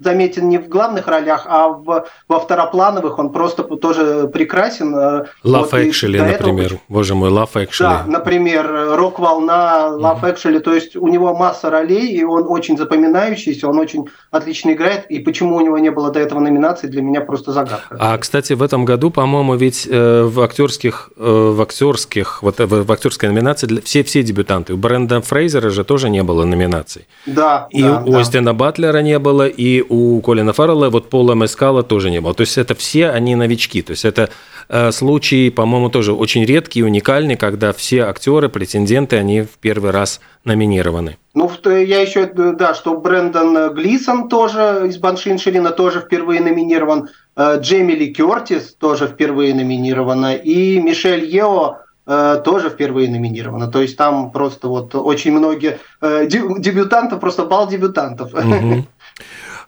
заметен 0.03 0.49
не 0.49 0.59
в 0.59 0.69
главных 0.69 1.07
ролях, 1.07 1.47
а 1.49 1.69
в, 1.69 2.07
во 2.29 2.41
второплановых, 2.41 3.19
он 3.19 3.31
просто 3.31 3.63
тоже 3.63 4.29
прекрасен. 4.29 4.95
Love 4.95 5.27
вот, 5.45 5.73
Actually, 5.73 6.19
например, 6.19 6.67
этого... 6.67 6.81
боже 6.89 7.15
мой, 7.15 7.31
Love 7.31 7.53
Actually. 7.55 7.81
Да, 7.81 8.05
например, 8.07 8.97
Рок-волна, 8.97 9.89
Love 9.91 10.21
mm-hmm. 10.21 10.35
Actually, 10.35 10.61
то 10.61 10.75
есть 10.75 10.97
у 10.97 11.09
него 11.09 11.35
масса 11.35 11.71
ролей, 11.71 12.09
и 12.13 12.25
он 12.25 12.45
очень 12.49 12.77
запоминающийся, 12.77 13.69
он 13.69 13.79
очень 13.79 14.09
отлично 14.31 14.73
играет, 14.73 15.07
и 15.07 15.19
почему 15.19 15.57
у 15.57 15.61
него 15.61 15.79
не 15.79 15.91
было 15.91 16.11
до 16.11 16.21
этого 16.21 16.41
номинации, 16.41 16.89
для 16.89 17.03
меня 17.03 17.21
просто 17.21 17.53
загадка. 17.53 17.97
А, 17.99 18.19
кстати, 18.19 18.53
в 18.55 18.63
этом 18.63 18.85
году, 18.85 19.11
по-моему, 19.11 19.55
ведь 19.55 19.87
э, 19.91 20.23
в 20.25 20.41
актерских, 20.41 21.11
э, 21.17 21.53
в 21.57 21.61
актерских, 21.61 22.43
вот 22.43 22.59
в, 22.59 22.93
актерской 22.93 23.29
номинации 23.29 23.67
для, 23.67 23.81
все, 23.81 24.03
все 24.03 24.23
дебютанты. 24.23 24.75
У 24.75 24.77
Бренда 24.77 25.21
Фрейзера 25.21 25.71
же 25.71 25.85
тоже 25.85 26.11
не 26.11 26.23
было 26.23 26.45
номинаций. 26.83 27.07
Да, 27.27 27.69
И 27.71 27.83
да, 27.83 28.03
у 28.07 28.13
да. 28.13 28.21
Остина 28.21 28.55
Батлера 28.55 29.03
не 29.03 29.19
было, 29.19 29.47
и 29.47 29.83
у 29.89 30.21
Колина 30.21 30.53
Фаррелла, 30.53 30.91
вот 30.91 31.11
Пола 31.11 31.35
Мэскала 31.35 31.83
тоже 31.83 32.11
не 32.11 32.21
было. 32.21 32.35
То 32.35 32.43
есть 32.43 32.59
это 32.59 32.75
все 32.75 33.11
они 33.11 33.35
новички. 33.35 33.83
То 33.83 33.93
есть 33.93 34.05
это 34.05 34.29
э, 34.69 34.93
случай, 34.93 35.51
по-моему, 35.51 35.89
тоже 35.89 36.13
очень 36.13 36.45
редкий, 36.45 36.83
уникальный, 36.83 37.37
когда 37.37 37.73
все 37.73 38.03
актеры, 38.03 38.49
претенденты, 38.49 39.17
они 39.17 39.43
в 39.43 39.59
первый 39.61 39.91
раз 39.91 40.21
номинированы. 40.45 41.17
Ну, 41.35 41.51
я 41.65 42.01
еще, 42.01 42.27
да, 42.27 42.75
что 42.75 42.97
Брэндон 42.97 43.75
Глисон 43.75 44.29
тоже 44.29 44.83
из 44.87 44.99
Баншин 44.99 45.39
Ширина 45.39 45.71
тоже 45.71 46.01
впервые 46.01 46.41
номинирован, 46.41 47.09
э, 47.37 47.59
Джейми 47.61 47.93
Ли 47.93 48.13
Кертис 48.13 48.75
тоже 48.75 49.07
впервые 49.07 49.55
номинирована, 49.55 50.35
и 50.35 50.79
Мишель 50.81 51.25
Ео 51.25 51.79
э, 51.79 51.92
тоже 52.05 52.69
впервые 52.69 53.09
номинирована. 53.09 53.69
То 53.69 53.81
есть 53.81 53.97
там 53.97 54.33
просто 54.33 54.69
вот 54.69 54.95
очень 54.95 55.33
многие 55.33 55.79
дебютантов, 56.01 57.21
просто 57.21 57.45
бал 57.45 57.69
дебютантов. 57.69 58.33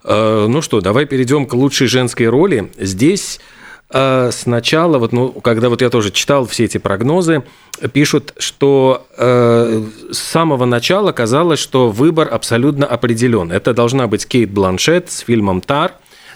Э, 0.05 0.47
ну 0.49 0.63
что, 0.63 0.81
давай 0.81 1.07
перейдем 1.07 1.47
к 1.47 1.55
лучшей 1.55 1.87
женской 1.87 2.29
роли. 2.29 2.71
Здесь 2.79 3.41
э, 3.91 4.31
сначала, 4.33 4.99
вот, 4.99 5.13
ну, 5.13 5.33
когда 5.33 5.69
вот 5.71 5.81
я 5.81 5.89
тоже 5.91 6.11
читал 6.11 6.47
все 6.47 6.65
эти 6.65 6.79
прогнозы, 6.79 7.43
пишут, 7.93 8.35
что 8.39 9.07
э, 9.17 9.83
с 10.13 10.19
самого 10.19 10.67
начала 10.67 11.13
казалось, 11.13 11.59
что 11.59 11.89
выбор 11.89 12.29
абсолютно 12.31 12.87
определен. 12.87 13.51
Это 13.51 13.73
должна 13.73 14.07
быть 14.07 14.27
Кейт 14.27 14.51
Бланшет 14.51 15.11
с 15.11 15.21
фильмом 15.21 15.61
«Тар», 15.61 15.93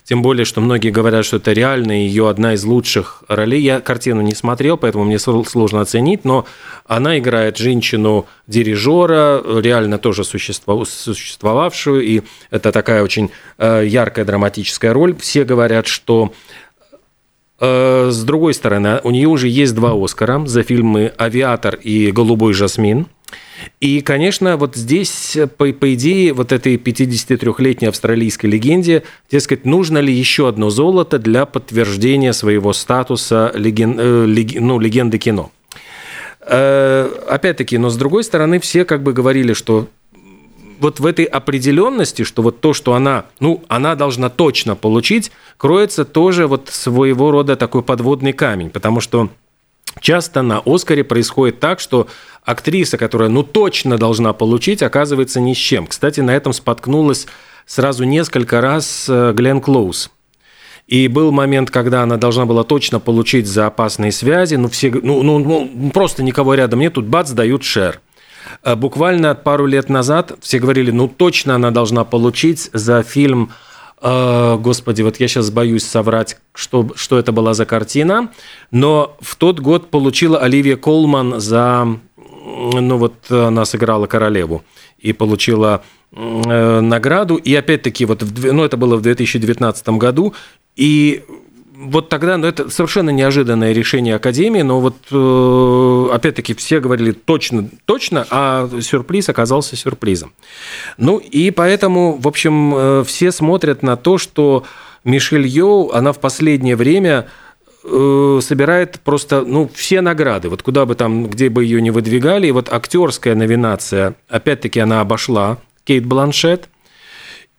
тем 0.09 0.23
более, 0.23 0.47
что 0.47 0.62
многие 0.62 0.88
говорят, 0.88 1.27
что 1.27 1.37
это 1.37 1.53
реально 1.53 1.92
ее 1.92 2.31
одна 2.31 2.55
из 2.55 2.64
лучших 2.64 3.25
ролей. 3.29 3.61
Я 3.61 3.81
картину 3.81 4.23
не 4.23 4.35
смотрел, 4.35 4.79
поэтому 4.79 5.05
мне 5.05 5.18
сложно 5.18 5.83
оценить, 5.83 6.25
но 6.25 6.47
она 6.87 7.18
играет 7.18 7.59
женщину-дирижера, 7.59 9.42
реально 9.61 9.99
тоже 9.99 10.25
существовавшую, 10.25 12.01
и 12.01 12.23
это 12.51 12.73
такая 12.73 13.03
очень 13.03 13.31
э, 13.59 13.85
яркая 13.87 14.25
драматическая 14.25 14.94
роль. 14.94 15.14
Все 15.14 15.44
говорят, 15.44 15.87
что 15.87 16.33
э, 17.61 18.09
с 18.11 18.25
другой 18.25 18.55
стороны, 18.55 19.03
у 19.05 19.11
нее 19.11 19.29
уже 19.29 19.49
есть 19.49 19.75
два 19.75 19.92
Оскара 19.92 20.42
за 20.47 20.62
фильмы 20.62 21.12
«Авиатор» 21.18 21.75
и 21.75 22.12
«Голубой 22.12 22.55
жасмин». 22.55 23.09
И, 23.80 24.00
конечно, 24.00 24.56
вот 24.56 24.76
здесь, 24.76 25.36
по, 25.56 25.72
по 25.72 25.94
идее, 25.94 26.32
вот 26.32 26.52
этой 26.52 26.76
53-летней 26.76 27.88
австралийской 27.88 28.46
легенде, 28.46 29.02
дескать, 29.30 29.64
нужно 29.64 29.98
ли 29.98 30.12
еще 30.12 30.48
одно 30.48 30.70
золото 30.70 31.18
для 31.18 31.44
подтверждения 31.44 32.32
своего 32.32 32.72
статуса 32.72 33.52
леген, 33.54 33.96
э, 33.98 34.26
лег, 34.26 34.60
ну, 34.60 34.78
легенды 34.78 35.18
кино. 35.18 35.50
Э, 36.40 37.08
опять-таки, 37.28 37.78
но 37.78 37.90
с 37.90 37.96
другой 37.96 38.24
стороны, 38.24 38.58
все 38.58 38.84
как 38.84 39.02
бы 39.02 39.12
говорили, 39.12 39.52
что 39.52 39.88
вот 40.80 41.00
в 41.00 41.06
этой 41.06 41.24
определенности, 41.24 42.22
что 42.22 42.42
вот 42.42 42.60
то, 42.60 42.72
что 42.72 42.94
она, 42.94 43.26
ну, 43.40 43.62
она 43.68 43.94
должна 43.94 44.30
точно 44.30 44.76
получить, 44.76 45.30
кроется 45.56 46.04
тоже 46.04 46.46
вот 46.46 46.68
своего 46.68 47.30
рода 47.30 47.56
такой 47.56 47.82
подводный 47.82 48.32
камень, 48.32 48.70
потому 48.70 49.00
что 49.00 49.28
часто 50.00 50.42
на 50.42 50.62
Оскаре 50.64 51.04
происходит 51.04 51.60
так, 51.60 51.80
что 51.80 52.06
актриса, 52.48 52.96
которая, 52.96 53.28
ну, 53.28 53.42
точно 53.42 53.98
должна 53.98 54.32
получить, 54.32 54.82
оказывается 54.82 55.38
ни 55.38 55.52
с 55.52 55.58
чем. 55.58 55.87
Кстати, 55.87 56.20
на 56.20 56.34
этом 56.34 56.54
споткнулась 56.54 57.26
сразу 57.66 58.04
несколько 58.04 58.62
раз 58.62 59.06
э, 59.06 59.34
Глен 59.34 59.61
Клоуз. 59.61 60.11
И 60.87 61.08
был 61.08 61.30
момент, 61.30 61.70
когда 61.70 62.02
она 62.02 62.16
должна 62.16 62.46
была 62.46 62.64
точно 62.64 63.00
получить 63.00 63.46
за 63.46 63.66
опасные 63.66 64.12
связи, 64.12 64.54
ну, 64.54 64.70
все, 64.70 64.90
ну, 64.90 65.22
ну, 65.22 65.38
ну 65.38 65.90
просто 65.92 66.22
никого 66.22 66.54
рядом 66.54 66.80
нет, 66.80 66.94
тут 66.94 67.04
бац, 67.04 67.32
дают 67.32 67.64
шер. 67.64 68.00
Э, 68.64 68.76
буквально 68.76 69.34
пару 69.34 69.66
лет 69.66 69.90
назад 69.90 70.32
все 70.40 70.58
говорили, 70.58 70.90
ну, 70.90 71.06
точно 71.06 71.54
она 71.54 71.70
должна 71.70 72.04
получить 72.04 72.70
за 72.72 73.02
фильм 73.02 73.52
э, 74.00 74.56
Господи, 74.58 75.02
вот 75.02 75.20
я 75.20 75.28
сейчас 75.28 75.50
боюсь 75.50 75.84
соврать, 75.84 76.38
что, 76.54 76.88
что 76.94 77.18
это 77.18 77.32
была 77.32 77.52
за 77.52 77.66
картина, 77.66 78.30
но 78.70 79.18
в 79.20 79.37
тот 79.37 79.61
год 79.61 79.90
получила 79.90 80.38
Оливия 80.38 80.76
Колман 80.76 81.40
за... 81.40 81.98
Ну 82.59 82.97
вот 82.97 83.31
она 83.31 83.64
сыграла 83.64 84.07
королеву 84.07 84.64
и 84.99 85.12
получила 85.12 85.83
э, 86.12 86.81
награду. 86.81 87.37
И 87.37 87.55
опять-таки, 87.55 88.05
вот, 88.05 88.23
в, 88.23 88.53
ну, 88.53 88.64
это 88.64 88.77
было 88.77 88.97
в 88.97 89.03
2019 89.03 89.88
году, 89.90 90.35
и 90.77 91.25
вот 91.79 92.09
тогда, 92.09 92.37
ну, 92.37 92.47
это 92.47 92.71
совершенно 92.71 93.11
неожиданное 93.11 93.73
решение 93.73 94.16
Академии, 94.16 94.62
но 94.62 94.81
вот 94.81 94.97
э, 95.12 96.14
опять-таки 96.14 96.55
все 96.55 96.81
говорили 96.81 97.12
точно, 97.12 97.68
точно, 97.85 98.27
а 98.31 98.68
сюрприз 98.81 99.29
оказался 99.29 99.77
сюрпризом. 99.77 100.33
Ну 100.97 101.18
и 101.18 101.53
поэтому, 101.53 102.16
в 102.16 102.27
общем, 102.27 102.75
э, 102.75 103.05
все 103.07 103.31
смотрят 103.31 103.85
на 103.85 103.97
то, 103.97 104.18
что 104.18 104.64
Мишель 105.05 105.47
Йоу, 105.47 105.92
она 105.92 106.12
в 106.12 106.18
последнее 106.18 106.75
время 106.75 107.29
э, 107.90 108.40
собирает 108.42 109.01
просто 109.01 109.42
ну, 109.42 109.70
все 109.72 110.01
награды. 110.01 110.48
Вот 110.48 110.62
куда 110.62 110.87
бы 110.87 110.94
там, 110.94 111.27
где 111.29 111.48
бы 111.48 111.64
ее 111.64 111.81
не 111.81 111.90
выдвигали. 111.90 112.46
И 112.46 112.53
вот 112.53 112.72
актерская 112.72 113.35
номинация, 113.35 114.14
опять-таки, 114.29 114.81
она 114.81 115.01
обошла 115.01 115.59
Кейт 115.85 116.07
Бланшет. 116.07 116.68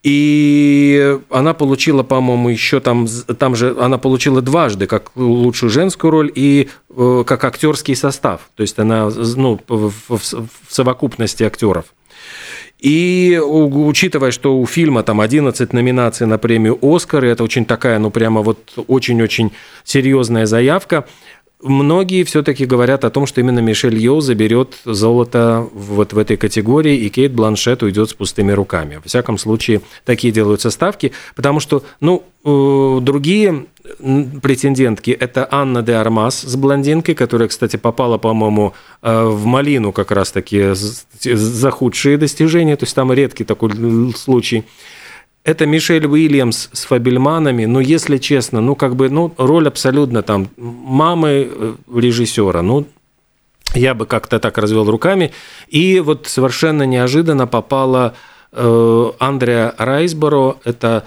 И 0.02 1.20
она 1.30 1.54
получила, 1.54 2.04
по-моему, 2.04 2.50
еще 2.50 2.80
там, 2.80 3.06
там 3.38 3.56
же 3.56 3.76
она 3.80 3.98
получила 3.98 4.42
дважды 4.42 4.88
как 4.88 5.12
лучшую 5.16 5.70
женскую 5.70 6.12
роль 6.12 6.32
и 6.34 6.70
э, 6.90 7.24
как 7.28 7.44
актерский 7.44 7.96
состав. 7.98 8.50
То 8.56 8.62
есть 8.62 8.80
она 8.80 9.10
ну, 9.10 9.60
в, 9.68 9.92
в, 10.08 10.20
в 10.20 10.50
совокупности 10.70 11.44
актеров. 11.44 11.86
И 12.80 13.38
учитывая, 13.44 14.32
что 14.32 14.58
у 14.58 14.66
фильма 14.66 15.04
там 15.04 15.20
11 15.20 15.74
номинаций 15.74 16.26
на 16.26 16.38
премию 16.38 16.80
«Оскар», 16.82 17.26
и 17.26 17.28
это 17.28 17.44
очень 17.44 17.66
такая, 17.66 18.00
ну 18.00 18.10
прямо 18.10 18.42
вот 18.42 18.60
очень-очень 18.88 19.52
серьезная 19.84 20.46
заявка, 20.46 21.06
Многие 21.62 22.24
все-таки 22.24 22.66
говорят 22.66 23.04
о 23.04 23.10
том, 23.10 23.26
что 23.26 23.42
именно 23.42 23.60
Мишель 23.60 23.98
Йоу 23.98 24.22
заберет 24.22 24.78
золото 24.86 25.68
вот 25.74 26.14
в 26.14 26.18
этой 26.18 26.38
категории, 26.38 26.96
и 26.96 27.10
Кейт 27.10 27.34
Бланшет 27.34 27.84
уйдет 27.84 28.10
с 28.10 28.14
пустыми 28.14 28.54
руками. 28.54 28.96
Во 28.96 29.02
всяком 29.02 29.38
случае, 29.38 29.82
такие 30.06 30.32
делаются 30.32 30.70
ставки, 30.70 31.12
потому 31.36 31.60
что, 31.60 31.84
ну, 32.00 32.24
э, 32.46 33.00
другие 33.02 33.66
претендентки– 34.42 35.12
это 35.20 35.50
Анна 35.52 35.82
де 35.82 35.96
Армас 35.96 36.40
с 36.44 36.56
блондинкой, 36.56 37.14
которая, 37.14 37.50
кстати, 37.50 37.76
попала, 37.76 38.18
по-моему, 38.18 38.74
э, 39.02 39.24
в 39.26 39.46
Малину 39.46 39.92
как 39.92 40.12
раз-таки 40.12 40.74
за 41.22 41.72
худшие 41.72 42.18
достижения, 42.18 42.78
то 42.78 42.86
есть 42.86 42.96
там 42.96 43.12
редкий 43.12 43.44
такой 43.44 43.72
случай– 44.14 44.64
это 45.44 45.66
Мишель 45.66 46.06
Уильямс 46.06 46.70
с 46.72 46.86
Фабельманами, 46.86 47.66
но 47.66 47.80
если 47.80 48.18
честно, 48.18 48.62
ну 48.62 48.76
как 48.76 48.96
бы, 48.96 49.10
ну 49.10 49.34
роль 49.38 49.68
абсолютно 49.68 50.22
там 50.22 50.50
мамы 50.58 51.50
э, 51.50 51.76
режиссера, 51.96 52.62
ну 52.62 52.86
я 53.74 53.94
бы 53.94 54.06
как-то 54.06 54.40
так 54.40 54.58
развел 54.58 54.90
руками. 54.90 55.32
И 55.68 56.00
вот 56.00 56.28
совершенно 56.28 56.84
неожиданно 56.84 57.48
попала 57.48 58.16
э, 58.52 59.12
Андреа 59.20 59.74
Райсборо, 59.78 60.58
это 60.64 61.06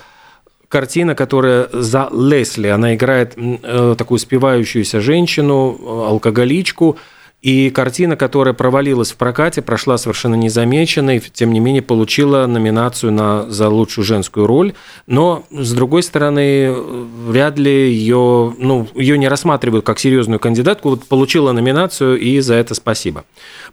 картина, 0.68 1.14
которая 1.14 1.68
за 1.73 2.09
Лесли, 2.12 2.68
она 2.68 2.95
играет 2.95 3.35
э, 3.37 3.95
такую 3.99 4.18
спивающуюся 4.18 5.01
женщину, 5.01 5.79
э, 5.79 6.09
алкоголичку, 6.09 6.97
и 7.43 7.71
картина, 7.71 8.17
которая 8.17 8.55
провалилась 8.55 9.11
в 9.11 9.17
прокате, 9.17 9.63
прошла 9.63 9.99
совершенно 9.99 10.37
незамеченной, 10.37 11.19
тем 11.19 11.53
не 11.53 11.59
менее 11.59 11.83
получила 11.83 12.47
номинацию 12.47 13.13
на, 13.13 13.51
за 13.51 13.69
лучшую 13.69 14.05
женскую 14.05 14.47
роль. 14.47 14.75
Но, 15.09 15.45
с 15.51 15.73
другой 15.73 16.05
стороны, 16.05 16.73
вряд 16.73 17.59
ли 17.59 17.93
ее, 17.93 18.55
ну, 18.57 18.87
ее 18.95 19.19
не 19.19 19.27
рассматривают 19.27 19.85
как 19.85 19.99
серьезную 19.99 20.39
кандидатку. 20.39 20.91
Вот 20.91 21.05
получила 21.05 21.51
номинацию, 21.51 22.17
и 22.17 22.39
за 22.39 22.55
это 22.55 22.75
спасибо. 22.75 23.25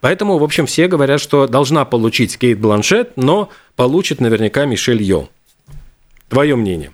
Поэтому, 0.02 0.40
в 0.40 0.44
общем, 0.44 0.66
все 0.66 0.88
говорят, 0.88 1.22
что 1.22 1.48
должна 1.48 1.86
получить 1.86 2.40
Кейт 2.40 2.60
Бланшет, 2.60 3.12
но 3.18 3.50
получит 3.76 4.20
наверняка 4.20 4.66
Мишель 4.66 5.04
Йо. 5.04 5.30
Твое 6.28 6.56
мнение? 6.56 6.92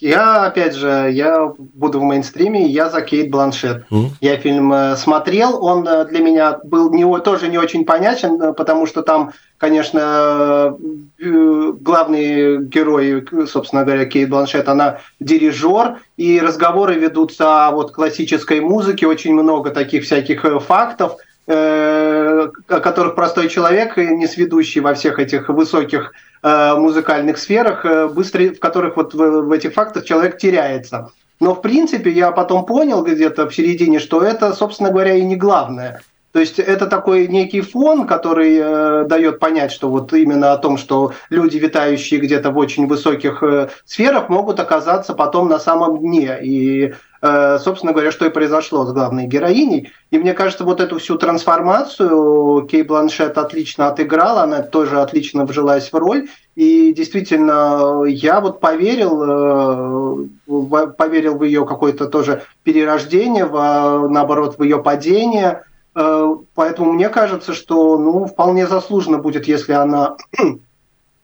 Я, 0.00 0.46
опять 0.46 0.74
же, 0.74 1.10
я 1.12 1.52
буду 1.56 2.00
в 2.00 2.02
мейнстриме, 2.02 2.66
я 2.66 2.88
за 2.90 3.00
Кейт 3.02 3.30
Бланшет. 3.30 3.84
Mm. 3.90 4.06
Я 4.20 4.36
фильм 4.36 4.72
э, 4.72 4.96
смотрел, 4.96 5.64
он 5.64 5.86
э, 5.86 6.04
для 6.06 6.20
меня 6.20 6.58
был 6.64 6.92
не, 6.92 7.04
тоже 7.20 7.48
не 7.48 7.58
очень 7.58 7.84
понятен, 7.84 8.40
э, 8.40 8.52
потому 8.52 8.86
что 8.86 9.02
там, 9.02 9.32
конечно, 9.58 10.76
главный 11.18 12.64
герой, 12.64 13.26
собственно 13.46 13.84
говоря, 13.84 14.06
Кейт 14.06 14.28
Бланшет, 14.28 14.68
она 14.68 14.98
дирижер, 15.20 16.00
и 16.16 16.40
разговоры 16.40 16.94
ведутся 16.94 17.68
о 17.68 17.70
вот 17.72 17.92
классической 17.92 18.60
музыке, 18.60 19.06
очень 19.06 19.34
много 19.34 19.70
таких 19.70 20.04
всяких 20.04 20.44
фактов, 20.62 21.16
о 21.46 22.50
которых 22.66 23.14
простой 23.14 23.48
человек, 23.48 23.96
не 23.96 24.26
сведущий 24.26 24.80
во 24.80 24.94
всех 24.94 25.18
этих 25.18 25.48
высоких 25.48 26.12
музыкальных 26.42 27.38
сферах, 27.38 27.84
э, 27.84 28.08
быстро, 28.08 28.50
в 28.50 28.58
которых 28.58 28.96
вот 28.96 29.14
в, 29.14 29.42
в 29.42 29.52
этих 29.52 29.74
фактах 29.74 30.04
человек 30.04 30.38
теряется. 30.38 31.10
Но 31.40 31.54
в 31.54 31.62
принципе 31.62 32.10
я 32.10 32.30
потом 32.30 32.66
понял 32.66 33.02
где-то 33.02 33.48
в 33.48 33.54
середине, 33.54 33.98
что 33.98 34.22
это, 34.22 34.52
собственно 34.52 34.90
говоря, 34.90 35.14
и 35.14 35.22
не 35.22 35.36
главное. 35.36 36.00
То 36.32 36.40
есть 36.40 36.58
это 36.58 36.86
такой 36.86 37.28
некий 37.28 37.60
фон, 37.60 38.06
который 38.06 38.56
э, 38.56 39.04
дает 39.06 39.38
понять, 39.38 39.70
что 39.70 39.88
вот 39.88 40.12
именно 40.14 40.52
о 40.52 40.56
том, 40.56 40.78
что 40.78 41.12
люди, 41.28 41.58
витающие 41.58 42.18
где-то 42.18 42.50
в 42.50 42.58
очень 42.58 42.86
высоких 42.86 43.42
э, 43.42 43.68
сферах, 43.84 44.30
могут 44.30 44.58
оказаться 44.58 45.12
потом 45.12 45.48
на 45.48 45.58
самом 45.58 45.98
дне. 45.98 46.38
И, 46.42 46.84
э, 46.86 46.92
собственно 47.22 47.92
говоря, 47.92 48.10
что 48.10 48.26
и 48.26 48.30
произошло 48.30 48.84
с 48.84 48.92
главной 48.92 49.26
героиней. 49.26 49.92
И 50.10 50.18
мне 50.18 50.34
кажется, 50.34 50.64
вот 50.64 50.80
эту 50.80 50.98
всю 50.98 51.16
трансформацию 51.16 52.66
Кей 52.66 52.82
Бланшет 52.82 53.38
отлично 53.38 53.86
отыграла, 53.86 54.42
она 54.42 54.62
тоже 54.62 55.00
отлично 55.00 55.44
вжилась 55.44 55.92
в 55.92 55.96
роль. 55.96 56.28
И 56.56 56.92
действительно, 56.92 58.02
я 58.06 58.40
вот 58.40 58.58
поверил, 58.58 60.26
э, 60.48 60.86
поверил 60.98 61.38
в 61.38 61.44
ее 61.44 61.64
какое-то 61.64 62.06
тоже 62.06 62.42
перерождение, 62.64 63.46
в, 63.46 64.08
наоборот, 64.08 64.58
в 64.58 64.62
ее 64.64 64.82
падение– 64.82 65.62
Э, 65.94 66.34
поэтому 66.54 66.92
мне 66.92 67.08
кажется, 67.08 67.52
что 67.52 67.98
ну, 67.98 68.26
вполне 68.26 68.66
заслуженно 68.66 69.18
будет, 69.18 69.46
если 69.46 69.72
она 69.72 70.16
э, 70.38 70.42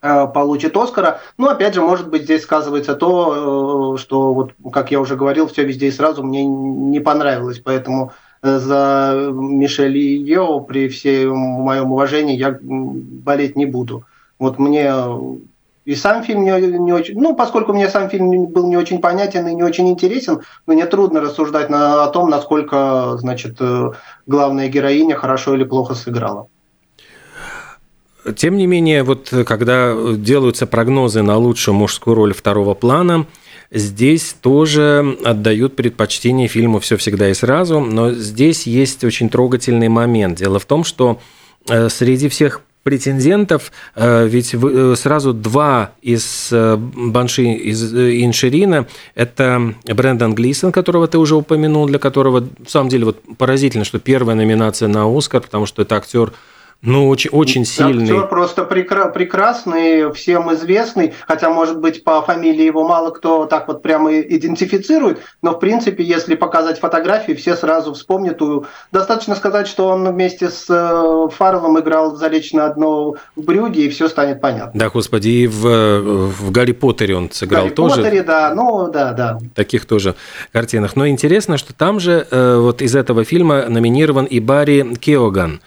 получит 0.01 0.75
Оскара. 0.77 1.19
Ну, 1.37 1.47
опять 1.47 1.73
же, 1.73 1.81
может 1.81 2.09
быть, 2.09 2.23
здесь 2.23 2.43
сказывается 2.43 2.95
то, 2.95 3.95
э, 3.95 3.97
что, 3.99 4.33
вот, 4.33 4.53
как 4.71 4.91
я 4.91 4.99
уже 4.99 5.15
говорил, 5.15 5.47
все 5.47 5.63
везде 5.63 5.87
и 5.87 5.91
сразу 5.91 6.23
мне 6.23 6.45
не 6.45 6.99
понравилось. 6.99 7.59
Поэтому 7.59 8.13
за 8.41 9.29
Мишель 9.33 9.97
Йо 9.97 10.61
при 10.61 10.87
всем 10.87 11.35
моем 11.37 11.91
уважении 11.91 12.37
я 12.37 12.57
болеть 12.61 13.55
не 13.55 13.65
буду. 13.65 14.05
Вот 14.37 14.57
мне 14.59 14.93
и 15.89 15.95
сам 15.95 16.23
фильм 16.23 16.43
не, 16.43 16.51
не 16.77 16.93
очень... 16.93 17.19
Ну, 17.19 17.35
поскольку 17.35 17.73
мне 17.73 17.89
сам 17.89 18.09
фильм 18.09 18.45
был 18.45 18.67
не 18.67 18.77
очень 18.77 19.01
понятен 19.01 19.47
и 19.47 19.55
не 19.55 19.63
очень 19.63 19.89
интересен, 19.89 20.41
мне 20.67 20.85
трудно 20.85 21.19
рассуждать 21.19 21.69
на, 21.69 22.03
о 22.03 22.09
том, 22.09 22.29
насколько, 22.29 23.17
значит, 23.17 23.57
э, 23.59 23.91
главная 24.27 24.67
героиня 24.67 25.15
хорошо 25.15 25.55
или 25.55 25.63
плохо 25.63 25.95
сыграла. 25.95 26.47
Тем 28.35 28.57
не 28.57 28.67
менее, 28.67 29.03
вот 29.03 29.33
когда 29.45 29.95
делаются 30.15 30.67
прогнозы 30.67 31.21
на 31.21 31.37
лучшую 31.37 31.75
мужскую 31.75 32.15
роль 32.15 32.33
второго 32.33 32.73
плана, 32.73 33.27
здесь 33.71 34.35
тоже 34.41 35.17
отдают 35.23 35.75
предпочтение 35.75 36.47
фильму 36.47 36.79
«Все 36.79 36.97
всегда 36.97 37.29
и 37.29 37.33
сразу», 37.33 37.79
но 37.79 38.11
здесь 38.11 38.67
есть 38.67 39.03
очень 39.03 39.29
трогательный 39.29 39.89
момент. 39.89 40.37
Дело 40.37 40.59
в 40.59 40.65
том, 40.65 40.83
что 40.83 41.19
э, 41.69 41.89
среди 41.89 42.29
всех 42.29 42.61
претендентов, 42.83 43.71
э, 43.95 44.27
ведь 44.27 44.53
э, 44.53 44.95
сразу 44.97 45.33
два 45.33 45.91
из 46.01 46.49
э, 46.51 46.75
Банши, 46.77 47.43
из 47.43 47.93
Инширина, 47.93 48.87
это 49.15 49.75
Брэндон 49.85 50.33
Глисон, 50.33 50.71
которого 50.71 51.07
ты 51.07 51.17
уже 51.17 51.35
упомянул, 51.35 51.85
для 51.87 51.99
которого, 51.99 52.47
в 52.65 52.69
самом 52.69 52.89
деле, 52.89 53.05
вот 53.05 53.21
поразительно, 53.37 53.85
что 53.85 53.99
первая 53.99 54.35
номинация 54.35 54.87
на 54.87 55.05
Оскар, 55.05 55.41
потому 55.41 55.65
что 55.65 55.81
это 55.81 55.95
актер 55.95 56.33
Ну, 56.81 57.09
очень, 57.09 57.29
очень 57.31 57.65
сильный. 57.65 58.03
Актер 58.03 58.27
просто 58.27 58.61
прекра- 58.61 59.11
прекрасный, 59.11 60.13
всем 60.13 60.53
известный, 60.53 61.13
хотя, 61.27 61.49
может 61.49 61.79
быть, 61.79 62.05
по 62.05 62.21
фамилии 62.21 62.63
его 62.63 62.87
мало 62.87 63.09
кто 63.11 63.45
так 63.45 63.67
вот 63.67 63.81
прямо 63.81 64.17
идентифицирует, 64.21 65.19
но, 65.41 65.51
в 65.51 65.59
принципе, 65.59 66.03
если 66.03 66.35
показать 66.35 66.79
фотографии, 66.79 67.33
все 67.33 67.57
сразу 67.57 67.93
вспомнят. 67.93 68.39
Достаточно 68.93 69.35
сказать, 69.35 69.67
что 69.67 69.87
он 69.87 70.09
вместе 70.09 70.49
с 70.49 70.65
э, 70.69 71.27
Фарреллом 71.35 71.79
играл 71.79 72.15
«Залечь 72.15 72.53
на 72.53 72.65
одно 72.65 73.15
брюге», 73.35 73.85
и 73.85 73.89
все 73.89 74.07
станет 74.07 74.39
понятно. 74.39 74.79
Да, 74.79 74.89
господи, 74.89 75.27
и 75.27 75.47
в, 75.47 76.29
в 76.29 76.51
«Гарри 76.51 76.71
Поттере» 76.71 77.17
он 77.17 77.29
сыграл 77.29 77.63
Гарри 77.63 77.73
тоже. 77.73 77.95
В 77.95 77.97
Поттере, 77.97 78.23
да, 78.23 78.53
ну, 78.55 78.89
да, 78.89 79.11
да. 79.11 79.37
Таких 79.53 79.85
тоже 79.85 80.15
картинах. 80.53 80.95
Но 80.95 81.07
интересно, 81.07 81.57
что 81.57 81.73
там 81.73 81.99
же 81.99 82.25
э, 82.31 82.57
вот 82.57 82.81
из 82.81 82.95
этого 82.95 83.25
фильма 83.25 83.65
номинирован 83.67 84.23
и 84.23 84.39
Барри 84.39 84.95
Кеоган. 84.95 85.59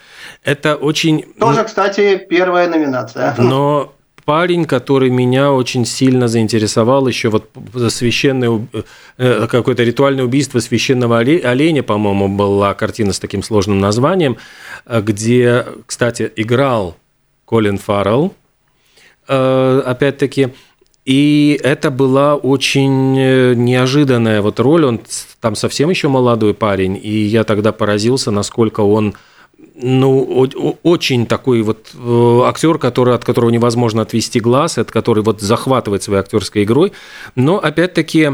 Это 0.45 0.77
очень... 0.77 1.25
Тоже, 1.39 1.65
кстати, 1.65 2.17
первая 2.29 2.69
номинация. 2.69 3.35
Но 3.39 3.95
парень, 4.25 4.65
который 4.65 5.11
меня 5.11 5.53
очень 5.53 5.85
сильно 5.85 6.29
заинтересовал, 6.29 7.07
еще 7.07 7.29
вот 7.29 7.49
священное 7.89 8.67
э, 9.19 9.47
какое-то 9.49 9.85
ритуальное 9.85 10.25
убийство 10.25 10.59
священного 10.59 11.19
оленя, 11.19 11.83
по-моему, 11.83 12.29
была 12.29 12.75
картина 12.75 13.13
с 13.13 13.21
таким 13.21 13.43
сложным 13.43 13.79
названием, 13.79 14.37
э, 14.87 15.01
где, 15.01 15.65
кстати, 15.87 16.31
играл 16.35 16.97
Колин 17.45 17.79
Фаррелл, 17.79 18.35
э, 19.29 19.83
опять-таки, 19.87 20.49
и 21.05 21.61
это 21.63 21.91
была 21.91 22.37
очень 22.37 23.13
неожиданная 23.13 24.41
вот 24.41 24.61
роль. 24.61 24.85
Он 24.85 25.01
там 25.41 25.57
совсем 25.57 25.91
еще 25.91 26.07
молодой 26.07 26.55
парень, 26.55 26.99
и 27.03 27.11
я 27.11 27.43
тогда 27.43 27.73
поразился, 27.73 28.31
насколько 28.31 28.83
он 28.83 29.15
ну, 29.75 30.79
очень 30.83 31.27
такой 31.27 31.63
вот 31.63 31.91
э, 31.95 32.41
актер, 32.45 32.79
который, 32.79 33.15
от 33.15 33.25
которого 33.25 33.51
невозможно 33.51 34.03
отвести 34.03 34.41
глаз, 34.41 34.79
от 34.79 34.91
который 34.91 35.23
вот 35.23 35.41
захватывает 35.41 36.03
своей 36.03 36.21
актерской 36.21 36.65
игрой. 36.65 36.93
Но 37.37 37.59
опять-таки 37.59 38.33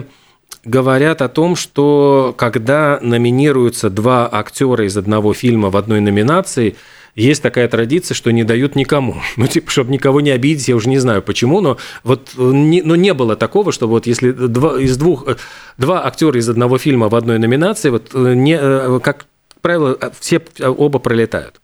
говорят 0.65 1.23
о 1.23 1.29
том, 1.29 1.57
что 1.57 2.35
когда 2.37 2.99
номинируются 3.03 3.91
два 3.91 4.29
актера 4.31 4.85
из 4.87 4.97
одного 4.97 5.33
фильма 5.33 5.71
в 5.71 5.77
одной 5.77 6.01
номинации, 6.01 6.77
есть 7.15 7.43
такая 7.43 7.69
традиция, 7.69 8.15
что 8.15 8.31
не 8.31 8.45
дают 8.45 8.77
никому. 8.77 9.17
Ну, 9.37 9.47
типа, 9.47 9.71
чтобы 9.71 9.93
никого 9.93 10.21
не 10.21 10.31
обидеть, 10.31 10.69
я 10.69 10.77
уже 10.77 10.89
не 10.89 10.99
знаю 10.99 11.23
почему, 11.23 11.61
но 11.61 11.79
вот 12.03 12.31
не, 12.37 12.83
но 12.83 12.97
не 12.97 13.15
было 13.15 13.37
такого, 13.37 13.71
что 13.71 13.87
вот 13.87 14.07
если 14.07 14.33
два, 14.33 14.81
из 14.81 14.97
двух, 14.97 15.29
э, 15.29 15.37
два 15.77 16.05
актера 16.05 16.39
из 16.39 16.49
одного 16.49 16.79
фильма 16.79 17.09
в 17.09 17.15
одной 17.15 17.39
номинации, 17.39 17.91
вот 17.91 18.11
э, 18.13 18.35
не, 18.35 19.01
как 19.01 19.28
правило, 19.61 19.97
а, 20.01 20.11
все 20.19 20.43
а, 20.61 20.71
оба 20.71 20.99
пролетают. 20.99 21.61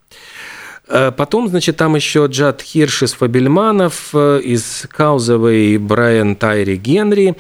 Э, 0.89 1.13
потом, 1.17 1.49
значит, 1.49 1.77
там 1.77 1.95
еще 1.97 2.27
Джад 2.27 2.63
Хирш 2.63 3.05
из 3.05 3.13
Фабельманов, 3.15 4.11
э, 4.13 4.41
из 4.43 4.87
Каузовой 4.91 5.79
Брайан 5.79 6.37
Тайри 6.37 6.77
Генри. 6.77 7.37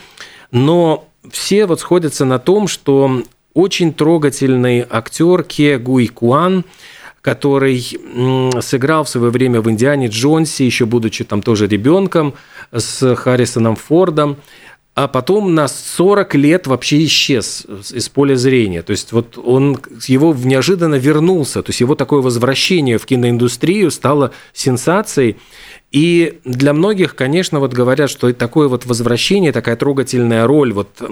Но 0.50 1.08
все 1.30 1.66
вот 1.66 1.80
сходятся 1.80 2.24
на 2.24 2.38
том, 2.38 2.68
что 2.68 3.22
очень 3.52 3.92
трогательный 3.92 4.86
актер 4.88 5.42
Ке 5.42 5.78
Гуй 5.78 6.08
Куан, 6.08 6.64
который 7.20 7.80
сыграл 8.60 9.04
в 9.04 9.08
свое 9.08 9.30
время 9.30 9.62
в 9.62 9.70
«Индиане 9.70 10.08
Джонсе», 10.08 10.66
еще 10.66 10.84
будучи 10.84 11.24
там 11.24 11.40
тоже 11.40 11.66
ребенком, 11.66 12.34
с 12.70 13.16
Харрисоном 13.16 13.76
Фордом 13.76 14.36
а 14.94 15.08
потом 15.08 15.54
на 15.54 15.66
40 15.66 16.36
лет 16.36 16.66
вообще 16.68 17.04
исчез 17.04 17.66
из 17.92 18.08
поля 18.08 18.36
зрения. 18.36 18.82
То 18.82 18.92
есть 18.92 19.10
вот 19.10 19.36
он, 19.36 19.80
его 20.06 20.32
неожиданно 20.32 20.94
вернулся, 20.94 21.62
то 21.62 21.70
есть 21.70 21.80
его 21.80 21.96
такое 21.96 22.22
возвращение 22.22 22.98
в 22.98 23.04
киноиндустрию 23.04 23.90
стало 23.90 24.30
сенсацией. 24.52 25.36
И 25.90 26.38
для 26.44 26.72
многих, 26.72 27.16
конечно, 27.16 27.58
вот 27.58 27.72
говорят, 27.72 28.08
что 28.08 28.32
такое 28.32 28.68
вот 28.68 28.86
возвращение, 28.86 29.50
такая 29.50 29.74
трогательная 29.74 30.46
роль 30.46 30.72
вот 30.72 31.02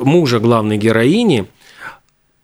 мужа 0.00 0.40
главной 0.40 0.76
героини, 0.76 1.46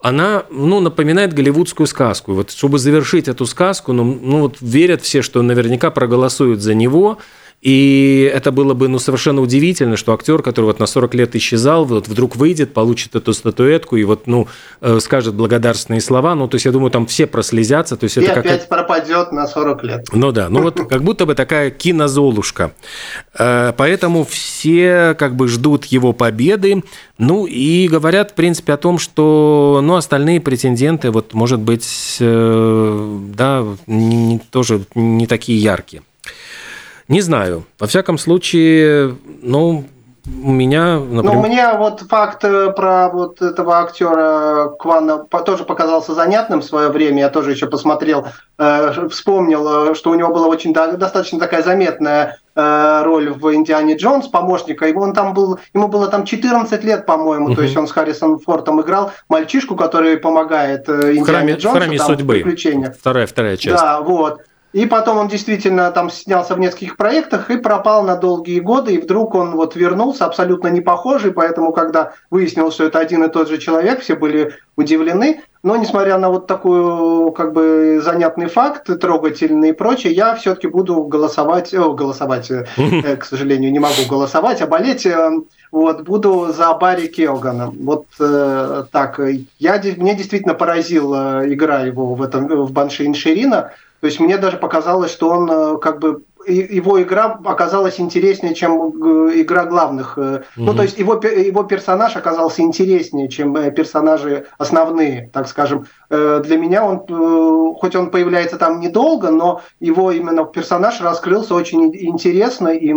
она 0.01 0.45
ну, 0.51 0.81
напоминает 0.81 1.35
голливудскую 1.35 1.89
сказку. 1.89 2.35
Вот 2.35 2.53
чтобы 2.53 2.79
завершить 2.79 3.27
эту 3.27 3.47
сказку, 3.47 3.93
ну, 3.93 4.05
ну 4.05 4.41
вот 4.43 4.59
верят 4.61 5.03
все, 5.03 5.23
что 5.23 5.43
наверняка 5.43 5.91
проголосуют 5.91 6.61
за 6.61 6.75
него– 6.75 7.19
и 7.61 8.31
это 8.35 8.53
было 8.53 8.73
бы 8.73 8.89
ну, 8.89 8.99
совершенно 8.99 9.43
удивительно, 9.43 9.97
что 9.97 10.15
актер, 10.15 10.43
который 10.43 10.67
вот 10.67 10.79
на 10.79 10.87
40 10.87 11.15
лет 11.15 11.37
исчезал, 11.37 11.85
вот 11.85 12.09
вдруг 12.09 12.37
выйдет, 12.37 12.73
получит 12.73 13.15
эту 13.17 13.35
статуэтку 13.35 13.97
и 13.97 14.05
вот, 14.05 14.27
ну, 14.27 14.49
э, 14.81 14.99
скажет 15.01 15.35
благодарственные 15.35 16.01
слова. 16.01 16.35
Ну, 16.35 16.49
то 16.49 16.55
есть, 16.55 16.65
я 16.65 16.73
думаю, 16.73 16.91
там 16.91 17.05
все 17.05 17.27
прослезятся. 17.27 17.99
То 17.99 18.05
есть, 18.05 18.17
и 18.17 18.23
это 18.23 18.41
опять 18.41 18.67
пропадет 18.67 19.33
на 19.33 19.47
40 19.47 19.85
лет. 19.85 20.07
Ну 20.13 20.33
да, 20.33 20.49
ну 20.49 20.63
вот 20.63 20.81
как 20.89 21.03
будто 21.03 21.27
бы 21.27 21.35
такая 21.35 21.71
кинозолушка. 21.71 22.73
Э, 23.39 23.75
поэтому 23.77 24.25
все 24.25 25.15
как 25.19 25.37
бы 25.37 25.47
ждут 25.47 25.85
его 25.87 26.15
победы. 26.15 26.83
Ну 27.19 27.45
и 27.45 27.89
говорят, 27.89 28.31
в 28.31 28.35
принципе, 28.35 28.73
о 28.73 28.79
том, 28.79 28.99
что 28.99 29.81
ну, 29.83 29.97
остальные 29.97 30.41
претенденты, 30.41 31.11
вот, 31.11 31.35
может 31.35 31.61
быть, 31.61 32.17
э, 32.21 33.19
да, 33.35 33.67
не, 33.87 34.39
тоже 34.51 34.87
не 34.95 35.27
такие 35.27 35.61
яркие. 35.61 36.03
Не 37.11 37.21
знаю. 37.21 37.65
Во 37.79 37.89
всяком 37.89 38.19
случае, 38.19 39.17
ну, 39.43 39.85
у 40.45 40.53
меня, 40.53 41.01
например... 41.01 41.35
Ну, 41.35 41.43
мне 41.43 41.73
вот 41.77 42.03
факт 42.03 42.45
э, 42.45 42.71
про 42.71 43.09
вот 43.09 43.43
этого 43.43 43.81
актера 43.81 44.69
Квана 44.79 45.19
тоже 45.45 45.65
показался 45.65 46.15
занятным 46.15 46.61
в 46.61 46.65
свое 46.65 46.89
время. 46.91 47.23
Я 47.23 47.29
тоже 47.29 47.51
еще 47.51 47.67
посмотрел, 47.67 48.29
э, 48.59 49.09
вспомнил, 49.09 49.91
э, 49.91 49.95
что 49.97 50.11
у 50.11 50.15
него 50.15 50.33
была 50.33 50.47
очень 50.47 50.73
достаточно 50.73 51.41
такая 51.41 51.63
заметная 51.63 52.39
роль 52.57 53.31
в 53.31 53.55
«Индиане 53.55 53.97
Джонс», 53.97 54.27
помощника. 54.27 54.87
Его 54.87 55.03
он 55.03 55.15
там 55.15 55.35
был, 55.35 55.61
ему 55.73 55.89
было 55.89 56.09
там 56.09 56.25
14 56.25 56.85
лет, 56.85 57.07
по-моему, 57.07 57.47
угу. 57.47 57.55
то 57.55 57.63
есть 57.63 57.77
он 57.77 57.87
с 57.87 57.93
Харрисоном 57.93 58.41
Фортом 58.41 58.83
играл 58.83 59.13
мальчишку, 59.29 59.77
который 59.77 60.19
помогает 60.19 60.89
Индиане 60.89 61.23
в 61.23 61.27
храме, 61.27 61.53
Джонсу. 61.55 61.69
В 61.69 61.81
храме 61.81 61.99
там, 61.99 62.07
судьбы. 62.07 62.57
Вторая, 62.99 63.27
вторая 63.27 63.57
часть. 63.57 63.81
Да, 63.81 64.01
вот. 64.01 64.41
И 64.73 64.87
потом 64.87 65.19
он 65.19 65.29
действительно 65.29 65.91
там 65.91 66.11
снялся 66.11 66.55
в 66.55 66.61
нескольких 66.61 66.97
проектах 66.97 67.51
и 67.51 67.57
пропал 67.57 68.05
на 68.05 68.17
долгие 68.17 68.61
годы, 68.61 68.95
и 68.95 69.01
вдруг 69.01 69.35
он 69.35 69.57
вот 69.57 69.75
вернулся 69.75 70.27
абсолютно 70.27 70.69
не 70.69 70.81
похожий, 70.81 71.33
поэтому 71.33 71.73
когда 71.73 72.13
выяснилось, 72.31 72.75
что 72.75 72.85
это 72.85 73.01
один 73.01 73.25
и 73.25 73.29
тот 73.29 73.49
же 73.49 73.59
человек, 73.59 74.01
все 74.01 74.15
были 74.15 74.55
удивлены. 74.77 75.43
Но 75.63 75.77
несмотря 75.77 76.17
на 76.19 76.31
вот 76.31 76.47
такой 76.47 77.33
как 77.33 77.53
бы 77.53 78.01
занятный 78.03 78.47
факт, 78.47 78.89
трогательный 78.99 79.71
и 79.71 79.73
прочее, 79.73 80.15
я 80.15 80.35
все-таки 80.37 80.69
буду 80.69 81.03
голосовать, 81.03 81.75
о, 81.75 81.93
голосовать, 81.93 82.51
э, 82.77 83.17
к 83.17 83.25
сожалению, 83.25 83.73
не 83.73 83.79
могу 83.79 84.07
голосовать, 84.09 84.63
а 84.63 84.67
болеть, 84.67 85.05
э, 85.05 85.31
вот, 85.73 86.03
буду 86.03 86.53
за 86.57 86.73
Барри 86.75 87.09
Келгана. 87.09 87.73
Вот 87.79 88.07
э, 88.21 88.85
так, 88.91 89.21
я, 89.59 89.83
мне 89.97 90.15
действительно 90.15 90.55
поразила 90.55 91.43
игра 91.45 91.81
его 91.81 92.15
в 92.15 92.23
этом, 92.23 92.47
в 92.47 92.73
Банши 92.73 93.05
Инширина, 93.05 93.73
то 94.01 94.07
есть 94.07 94.19
мне 94.19 94.39
даже 94.39 94.57
показалось, 94.57 95.13
что 95.13 95.29
он 95.29 95.51
э, 95.51 95.79
как 95.79 96.01
бы 96.01 96.25
его 96.51 97.01
игра 97.03 97.39
оказалась 97.45 98.01
интереснее, 98.01 98.55
чем 98.55 98.73
э, 98.73 99.41
игра 99.41 99.65
главных. 99.65 100.19
Mm-hmm. 100.19 100.43
Ну, 100.57 100.75
то 100.75 100.83
есть 100.83 100.99
его, 100.99 101.15
его 101.15 101.63
персонаж 101.65 102.17
оказался 102.17 102.63
интереснее, 102.63 103.29
чем 103.29 103.55
персонажи 103.73 104.47
основные, 104.59 105.31
так 105.33 105.49
скажем. 105.49 105.87
Для 106.09 106.57
меня 106.57 106.85
он, 106.85 107.75
хоть 107.77 107.95
он 107.95 108.11
появляется 108.11 108.57
там 108.57 108.81
недолго, 108.81 109.31
но 109.31 109.63
его 109.79 110.11
именно 110.11 110.45
персонаж 110.45 111.01
раскрылся 111.01 111.55
очень 111.55 111.95
интересно, 111.95 112.69
и 112.69 112.95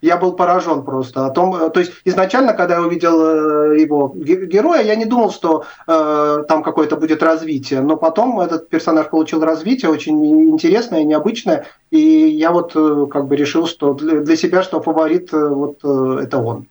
я 0.00 0.16
был 0.16 0.32
поражен 0.32 0.82
просто 0.82 1.26
о 1.26 1.30
том. 1.30 1.70
То 1.70 1.80
есть 1.80 1.92
изначально, 2.04 2.54
когда 2.54 2.76
я 2.76 2.82
увидел 2.82 3.72
его 3.72 4.12
героя, 4.16 4.82
я 4.82 4.96
не 4.96 5.04
думал, 5.04 5.30
что 5.30 5.64
там 5.86 6.62
какое-то 6.62 6.96
будет 6.96 7.22
развитие, 7.22 7.80
но 7.80 7.96
потом 7.96 8.40
этот 8.40 8.68
персонаж 8.68 9.10
получил 9.10 9.44
развитие 9.44 9.90
очень 9.90 10.50
интересное, 10.50 11.04
необычное, 11.04 11.66
и 11.90 11.98
я 11.98 12.50
вот 12.50 12.72
э, 12.74 12.78
как 13.10 13.26
бы 13.26 13.36
решил, 13.36 13.66
что 13.66 13.94
для 13.94 14.36
себя, 14.36 14.62
что 14.62 14.80
фаворит 14.80 15.32
э, 15.32 15.48
вот 15.48 15.78
э, 15.84 16.20
это 16.22 16.38
он. 16.38 16.66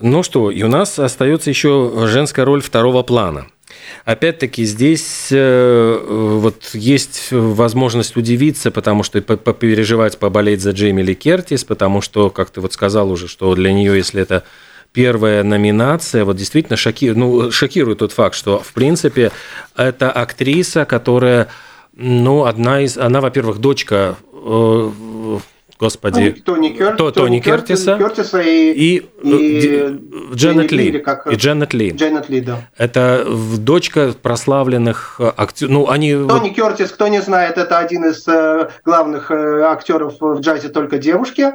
Ну 0.00 0.22
что, 0.22 0.50
и 0.50 0.62
у 0.62 0.68
нас 0.68 0.98
остается 0.98 1.50
еще 1.50 2.06
женская 2.06 2.44
роль 2.44 2.62
второго 2.62 3.02
плана. 3.02 3.46
Опять-таки 4.04 4.64
здесь 4.64 5.28
вот 5.30 6.70
есть 6.72 7.28
возможность 7.32 8.16
удивиться, 8.16 8.70
потому 8.70 9.02
что 9.02 9.20
попереживать, 9.20 10.18
поболеть 10.18 10.62
за 10.62 10.70
Джейми 10.70 11.02
Ли 11.02 11.14
Кертис, 11.14 11.64
потому 11.64 12.00
что, 12.00 12.30
как 12.30 12.50
ты 12.50 12.60
вот 12.60 12.72
сказал 12.72 13.10
уже, 13.10 13.26
что 13.28 13.54
для 13.54 13.72
нее, 13.72 13.96
если 13.96 14.22
это 14.22 14.44
первая 14.92 15.42
номинация, 15.42 16.24
вот 16.24 16.36
действительно 16.36 16.76
шоки... 16.76 17.10
ну, 17.10 17.50
шокирует 17.50 17.98
тот 17.98 18.12
факт, 18.12 18.34
что, 18.34 18.60
в 18.60 18.72
принципе, 18.72 19.30
это 19.76 20.10
актриса, 20.10 20.84
которая 20.84 21.48
ну, 21.94 22.44
одна 22.44 22.80
из... 22.82 22.96
Она, 22.96 23.20
во-первых, 23.20 23.58
дочка 23.58 24.16
э, 24.27 24.27
господи, 25.80 26.32
Тони, 26.44 26.70
Кер... 26.70 26.96
то, 26.96 27.10
Тони, 27.10 27.26
Тони 27.26 27.40
Кертиса, 27.40 27.96
Кертиса 27.98 28.40
и, 28.40 28.72
и, 28.72 29.02
и 29.22 29.98
Дженнет 30.34 30.72
Ли. 30.72 30.90
Ли 30.90 30.98
как... 30.98 31.26
И 31.26 31.36
Дженнет 31.36 31.72
Ли. 31.72 31.90
Дженнет 31.90 32.28
Ли, 32.28 32.40
да. 32.40 32.68
Это 32.76 33.24
дочка 33.58 34.14
прославленных 34.20 35.20
актеров. 35.36 35.72
Ну, 35.72 35.88
они... 35.88 36.14
Тони 36.14 36.50
Кертис, 36.50 36.90
кто 36.90 37.08
не 37.08 37.22
знает, 37.22 37.58
это 37.58 37.78
один 37.78 38.04
из 38.06 38.26
главных 38.84 39.30
актеров 39.30 40.14
в 40.20 40.40
джазе 40.40 40.68
«Только 40.68 40.98
девушки». 40.98 41.52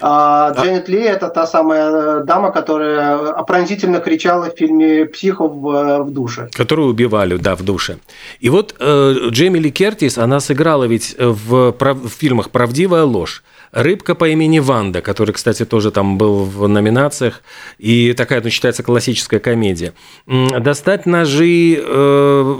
А, 0.00 0.52
а 0.56 0.62
Дженнет 0.62 0.88
Ли– 0.88 0.98
это 1.02 1.28
та 1.28 1.46
самая 1.46 1.90
э, 1.90 2.24
дама, 2.24 2.52
которая 2.52 3.32
пронзительно 3.44 4.00
кричала 4.00 4.50
в 4.50 4.56
фильме 4.56 5.06
«Психо» 5.06 5.46
в, 5.46 6.04
в 6.04 6.10
душе. 6.10 6.48
Которую 6.52 6.88
убивали, 6.88 7.36
да, 7.36 7.54
в 7.54 7.62
душе. 7.62 7.98
И 8.40 8.50
вот 8.50 8.74
э, 8.78 9.14
Джейми 9.30 9.58
Ли 9.58 9.70
Кертис, 9.70 10.18
она 10.18 10.40
сыграла 10.40 10.84
ведь 10.84 11.16
в, 11.18 11.72
в 11.72 12.08
фильмах 12.08 12.50
«Правдивая 12.50 13.04
ложь», 13.04 13.42
Рыбка 13.74 14.14
по 14.14 14.28
имени 14.28 14.60
Ванда, 14.60 15.02
который, 15.02 15.32
кстати, 15.32 15.64
тоже 15.64 15.90
там 15.90 16.16
был 16.16 16.44
в 16.44 16.68
номинациях, 16.68 17.42
и 17.78 18.12
такая, 18.12 18.40
ну, 18.40 18.48
считается 18.48 18.84
классическая 18.84 19.40
комедия. 19.40 19.94
Достать 20.28 21.06
ножи, 21.06 21.82
э, 21.84 22.54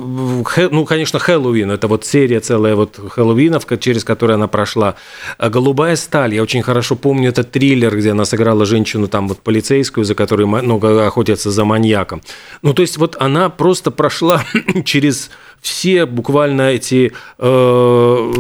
ну, 0.73 0.85
конечно, 0.85 1.21
Хэллоуин, 1.21 1.71
это 1.71 1.87
вот 1.87 2.05
серия 2.05 2.41
целая 2.41 2.75
вот 2.75 2.99
Хэллоуинов, 3.11 3.65
через 3.79 4.03
которую 4.03 4.35
она 4.35 4.49
прошла. 4.49 4.97
Голубая 5.39 5.95
сталь, 5.95 6.35
я 6.35 6.43
очень 6.43 6.63
хорошо 6.63 6.97
помню 6.97 7.24
этот 7.29 7.51
триллер, 7.51 7.97
где 7.97 8.11
она 8.11 8.25
сыграла 8.25 8.65
женщину 8.65 9.09
там 9.09 9.29
вот 9.29 9.41
полицейскую, 9.41 10.05
за 10.05 10.15
которой 10.15 10.47
ну, 10.47 10.79
охотятся 11.07 11.51
за 11.51 11.65
маньяком. 11.65 12.23
Ну, 12.63 12.75
то 12.75 12.83
есть 12.83 12.97
вот 12.97 13.17
она 13.21 13.51
просто 13.51 13.91
прошла 13.91 14.45
через 14.85 15.31
все 15.65 16.05
буквально 16.05 16.73
эти 16.73 17.13
э, 17.39 18.33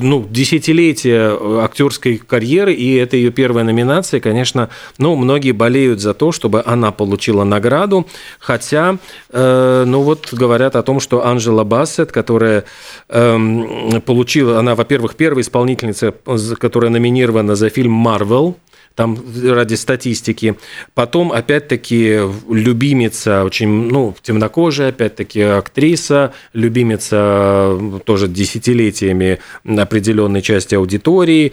ну, 0.00 0.26
десятилетия 0.30 1.36
актерской 1.62 2.16
карьеры, 2.16 2.72
и 2.72 2.94
это 2.94 3.18
ее 3.18 3.30
первая 3.30 3.66
номинация, 3.66 4.18
конечно, 4.18 4.70
ну, 4.96 5.14
многие 5.14 5.52
болеют 5.52 6.00
за 6.00 6.14
то, 6.14 6.32
чтобы 6.32 6.62
она 6.64 6.90
получила 6.90 7.44
награду, 7.44 8.06
хотя, 8.38 8.96
э, 9.28 9.84
ну, 9.86 10.00
вот 10.00 10.32
говорят 10.32 10.74
о 10.74 10.82
том, 10.82 11.00
что 11.00 11.26
Анжела 11.26 11.64
Бассет, 11.64 12.12
которая 12.12 12.64
э, 13.10 14.00
получила, 14.06 14.58
она, 14.58 14.74
во-первых, 14.74 15.16
первая 15.16 15.42
исполнительница, 15.42 16.14
которая 16.58 16.90
номинирована 16.90 17.56
за 17.56 17.68
фильм 17.68 17.92
Marvel. 18.14 18.54
Там 18.94 19.18
ради 19.44 19.74
статистики. 19.74 20.56
Потом, 20.94 21.32
опять-таки, 21.32 22.20
любимица, 22.48 23.44
очень, 23.44 23.68
ну, 23.68 24.14
темнокожая, 24.22 24.90
опять-таки, 24.90 25.40
актриса, 25.40 26.32
любимица 26.52 27.78
тоже 28.04 28.28
десятилетиями 28.28 29.40
определенной 29.64 30.42
части 30.42 30.74
аудитории. 30.74 31.52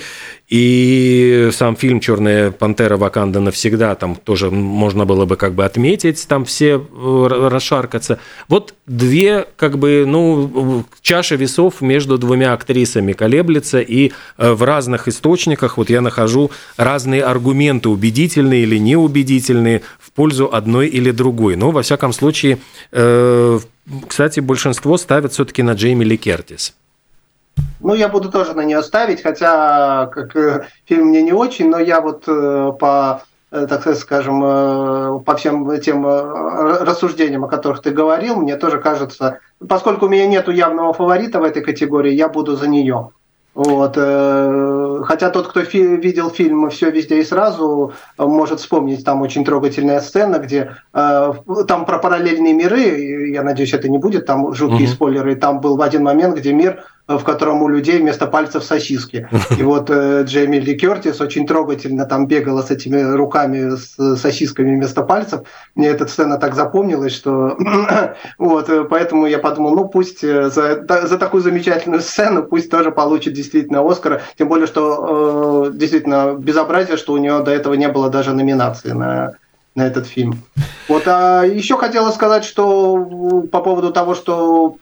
И 0.52 1.50
сам 1.54 1.78
фильм 1.78 2.02
«Черная 2.02 2.52
пантера 2.52 2.98
Ваканда 2.98 3.40
навсегда» 3.40 3.96
там 3.96 4.16
тоже 4.18 4.52
можно 4.52 5.06
было 5.06 5.24
бы 5.26 5.38
как 5.38 5.54
бы 5.54 5.64
отметить, 5.64 6.28
там 6.28 6.44
все 6.44 6.76
э, 6.76 7.28
расшаркаться. 7.50 8.20
Вот 8.50 8.74
две 8.86 9.46
как 9.56 9.78
бы, 9.78 10.04
ну, 10.06 10.84
чаши 11.02 11.38
весов 11.38 11.80
между 11.80 12.18
двумя 12.18 12.52
актрисами 12.52 13.14
колеблется, 13.14 13.80
и 13.80 14.12
э, 14.38 14.52
в 14.52 14.64
разных 14.64 15.08
источниках 15.08 15.78
вот 15.78 15.90
я 15.90 16.02
нахожу 16.02 16.52
разные 16.76 17.24
аргументы, 17.32 17.90
убедительные 17.90 18.64
или 18.64 18.78
неубедительные, 18.78 19.82
в 20.00 20.12
пользу 20.12 20.50
одной 20.52 20.88
или 20.88 21.12
другой. 21.12 21.56
Но, 21.56 21.72
во 21.72 21.82
всяком 21.82 22.14
случае, 22.14 22.60
э, 22.92 23.60
кстати, 24.08 24.40
большинство 24.40 24.98
ставят 24.98 25.34
все-таки 25.34 25.64
на 25.64 25.74
Джейми 25.74 26.04
Ли 26.04 26.18
Кертис. 26.18 26.76
Ну, 27.80 27.96
я 27.96 28.08
буду 28.08 28.32
тоже 28.32 28.54
на 28.54 28.62
нее 28.62 28.84
ставить, 28.84 29.22
хотя 29.22 30.08
как 30.08 30.36
э, 30.36 30.68
фильм 30.86 31.08
мне 31.08 31.22
не 31.22 31.34
очень, 31.34 31.70
но 31.70 31.80
я 31.80 32.02
вот 32.02 32.24
э, 32.28 32.72
по 32.80 33.24
так 33.52 33.98
скажем, 33.98 34.40
по 34.40 35.36
всем 35.36 35.82
тем 35.82 36.06
рассуждениям, 36.06 37.44
о 37.44 37.50
которых 37.50 37.82
ты 37.82 37.92
говорил, 37.92 38.38
мне 38.38 38.56
тоже 38.56 38.80
кажется, 38.80 39.40
поскольку 39.68 40.06
у 40.06 40.10
меня 40.10 40.26
нет 40.26 40.48
явного 40.48 40.94
фаворита 40.94 41.42
в 41.42 41.44
этой 41.44 41.62
категории, 41.62 42.14
я 42.14 42.30
буду 42.30 42.56
за 42.56 42.70
нее. 42.70 43.10
Вот. 43.54 43.96
Хотя 45.06 45.30
тот, 45.30 45.48
кто 45.48 45.64
фи- 45.64 45.98
видел 45.98 46.30
фильм 46.30 46.70
«Все 46.70 46.90
везде 46.90 47.20
и 47.20 47.24
сразу», 47.24 47.94
может 48.18 48.60
вспомнить, 48.60 49.04
там 49.04 49.22
очень 49.22 49.44
трогательная 49.44 50.00
сцена, 50.00 50.38
где 50.38 50.78
э, 50.94 51.34
там 51.68 51.86
про 51.86 51.98
параллельные 52.00 52.54
миры, 52.54 53.30
я 53.30 53.44
надеюсь, 53.44 53.74
это 53.74 53.90
не 53.90 53.98
будет, 53.98 54.26
там 54.26 54.54
жуткие 54.54 54.88
mm-hmm. 54.88 54.92
спойлеры, 54.94 55.36
там 55.36 55.60
был 55.60 55.76
в 55.76 55.82
один 55.82 56.04
момент, 56.04 56.38
где 56.38 56.54
мир 56.54 56.86
в 57.18 57.24
котором 57.24 57.62
у 57.64 57.68
людей 57.68 58.00
вместо 58.00 58.28
пальцев 58.28 58.64
сосиски. 58.64 59.28
И 59.58 59.64
вот 59.64 59.90
э, 59.90 60.24
Джейми 60.24 60.58
Ли 60.58 60.78
Кертис 60.78 61.22
очень 61.22 61.48
трогательно 61.48 62.06
там 62.06 62.28
бегала 62.28 62.62
с 62.62 62.72
этими 62.72 63.02
руками 63.02 63.76
с 63.76 64.18
сосисками 64.18 64.76
вместо 64.76 65.04
пальцев. 65.04 65.42
Мне 65.76 65.88
эта 65.88 66.08
сцена 66.08 66.38
так 66.38 66.56
запомнилась, 66.56 67.14
что 67.14 67.58
вот, 68.38 68.70
э, 68.70 68.84
поэтому 68.84 69.26
я 69.28 69.40
подумал, 69.40 69.76
ну 69.76 69.88
пусть 69.88 70.24
э, 70.24 70.50
за, 70.50 70.86
за 71.08 71.18
такую 71.18 71.44
замечательную 71.44 72.02
сцену 72.02 72.44
пусть 72.44 72.70
тоже 72.70 72.92
получит 72.92 73.34
действительно 73.34 73.82
Оскара, 73.82 74.22
тем 74.38 74.48
более, 74.48 74.68
что 74.68 75.68
э, 75.68 75.78
действительно 75.78 76.34
безобразие, 76.38 76.98
что 76.98 77.14
у 77.14 77.18
нее 77.18 77.42
до 77.42 77.52
этого 77.52 77.74
не 77.74 77.88
было 77.88 78.10
даже 78.10 78.34
номинации 78.34 78.92
на 78.92 79.34
на 79.76 79.88
этот 79.88 80.06
фильм. 80.06 80.38
Вот, 80.88 81.04
а 81.06 81.44
еще 81.44 81.78
хотела 81.78 82.12
сказать, 82.12 82.44
что 82.44 83.46
по 83.52 83.62
поводу 83.62 83.92
того, 83.92 84.16
что 84.16 84.76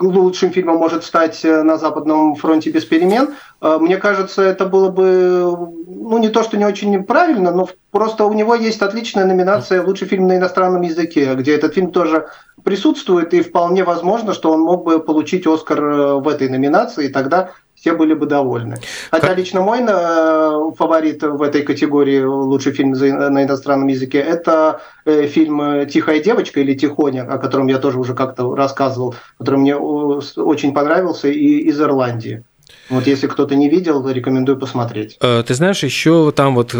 лучшим 0.00 0.50
фильмом 0.50 0.76
может 0.76 1.04
стать 1.04 1.44
э, 1.44 1.62
на 1.62 1.76
Западном 1.76 2.34
фронте 2.34 2.70
без 2.70 2.84
перемен. 2.84 3.34
Э, 3.60 3.78
мне 3.80 3.96
кажется, 3.96 4.42
это 4.42 4.66
было 4.66 4.90
бы, 4.90 5.56
ну, 5.86 6.18
не 6.18 6.28
то, 6.28 6.42
что 6.42 6.56
не 6.56 6.64
очень 6.64 7.02
правильно, 7.04 7.50
но 7.50 7.68
просто 7.90 8.24
у 8.24 8.32
него 8.32 8.54
есть 8.54 8.82
отличная 8.82 9.26
номинация 9.26 9.82
«Лучший 9.82 10.08
фильм 10.08 10.26
на 10.26 10.36
иностранном 10.36 10.82
языке», 10.82 11.34
где 11.34 11.54
этот 11.54 11.74
фильм 11.74 11.92
тоже 11.92 12.28
присутствует, 12.64 13.34
и 13.34 13.42
вполне 13.42 13.84
возможно, 13.84 14.32
что 14.32 14.52
он 14.52 14.60
мог 14.60 14.84
бы 14.84 15.00
получить 15.00 15.46
«Оскар» 15.46 15.84
э, 15.84 16.14
в 16.14 16.28
этой 16.28 16.48
номинации, 16.48 17.06
и 17.06 17.12
тогда 17.12 17.50
все 17.82 17.94
были 17.94 18.14
бы 18.14 18.26
довольны. 18.26 18.76
Хотя 19.10 19.28
как... 19.28 19.38
лично 19.38 19.60
мой 19.60 19.80
э, 19.80 20.72
фаворит 20.78 21.22
в 21.24 21.42
этой 21.42 21.62
категории 21.62 22.22
лучший 22.22 22.72
фильм 22.72 22.92
на 22.92 23.42
иностранном 23.42 23.88
языке 23.88 24.18
это 24.18 24.80
э, 25.04 25.26
фильм 25.26 25.88
«Тихая 25.88 26.22
девочка» 26.22 26.60
или 26.60 26.74
«Тихоня», 26.74 27.24
о 27.24 27.38
котором 27.38 27.66
я 27.66 27.78
тоже 27.78 27.98
уже 27.98 28.14
как-то 28.14 28.54
рассказывал, 28.54 29.16
который 29.36 29.56
мне 29.56 29.74
очень 29.74 30.72
понравился 30.72 31.26
и 31.26 31.58
из 31.68 31.80
Ирландии. 31.80 32.44
Вот 32.88 33.06
если 33.08 33.26
кто-то 33.26 33.56
не 33.56 33.68
видел, 33.68 34.08
рекомендую 34.08 34.58
посмотреть. 34.58 35.16
Э, 35.20 35.42
ты 35.44 35.52
знаешь, 35.54 35.82
еще 35.82 36.32
там 36.36 36.54
вот 36.54 36.76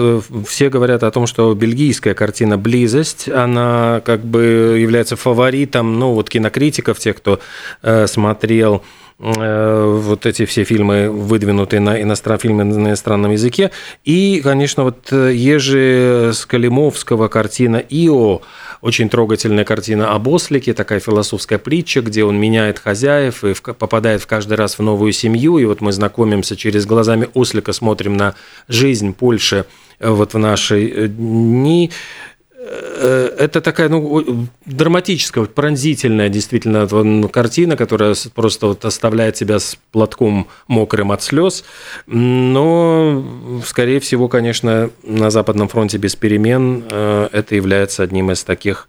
все 0.46 0.68
говорят 0.68 1.02
о 1.02 1.10
том, 1.10 1.26
что 1.26 1.52
бельгийская 1.52 2.14
картина 2.14 2.58
«Близость», 2.58 3.28
она 3.28 4.02
как 4.04 4.20
бы 4.20 4.78
является 4.78 5.16
фаворитом, 5.16 5.98
ну 5.98 6.14
вот 6.14 6.30
кинокритиков, 6.30 7.00
тех, 7.00 7.16
кто 7.16 7.40
смотрел 8.06 8.76
Э, 8.76 9.01
вот 9.18 10.26
эти 10.26 10.46
все 10.46 10.64
фильмы, 10.64 11.10
выдвинутые 11.10 11.80
на 11.80 12.00
иностран, 12.00 12.38
фильмы 12.38 12.64
на 12.64 12.88
иностранном 12.88 13.32
языке. 13.32 13.70
И, 14.04 14.40
конечно, 14.42 14.84
вот 14.84 15.12
э, 15.12 15.32
Ежи 15.34 16.32
Скалимовского 16.34 17.28
картина 17.28 17.76
«Ио», 17.76 18.42
очень 18.82 19.08
трогательная 19.08 19.64
картина 19.64 20.12
об 20.12 20.26
ослике, 20.26 20.74
такая 20.74 20.98
философская 20.98 21.58
притча, 21.60 22.00
где 22.00 22.24
он 22.24 22.36
меняет 22.36 22.80
хозяев 22.80 23.44
и 23.44 23.54
попадает 23.54 24.22
в 24.22 24.26
каждый 24.26 24.54
раз 24.54 24.76
в 24.78 24.82
новую 24.82 25.12
семью. 25.12 25.58
И 25.58 25.64
вот 25.64 25.80
мы 25.80 25.92
знакомимся 25.92 26.56
через 26.56 26.84
глазами 26.84 27.28
ослика, 27.34 27.72
смотрим 27.72 28.16
на 28.16 28.34
жизнь 28.66 29.14
Польши 29.14 29.66
э, 30.00 30.10
вот 30.10 30.34
в 30.34 30.38
наши 30.38 31.06
дни. 31.08 31.92
Э, 32.64 33.30
это 33.38 33.60
такая 33.60 33.88
ну, 33.88 34.46
драматическая, 34.66 35.44
пронзительная 35.44 36.28
действительно 36.28 36.86
картина, 37.28 37.76
которая 37.76 38.14
просто 38.34 38.68
вот 38.68 38.84
оставляет 38.84 39.34
тебя 39.34 39.58
с 39.58 39.76
платком 39.90 40.46
мокрым 40.68 41.10
от 41.10 41.22
слез. 41.22 41.64
Но, 42.06 43.24
скорее 43.66 43.98
всего, 43.98 44.28
конечно, 44.28 44.90
на 45.02 45.30
Западном 45.30 45.68
фронте 45.68 45.98
без 45.98 46.14
перемен 46.14 46.84
э, 46.88 47.28
это 47.32 47.56
является 47.56 48.04
одним 48.04 48.30
из 48.30 48.44
таких 48.44 48.86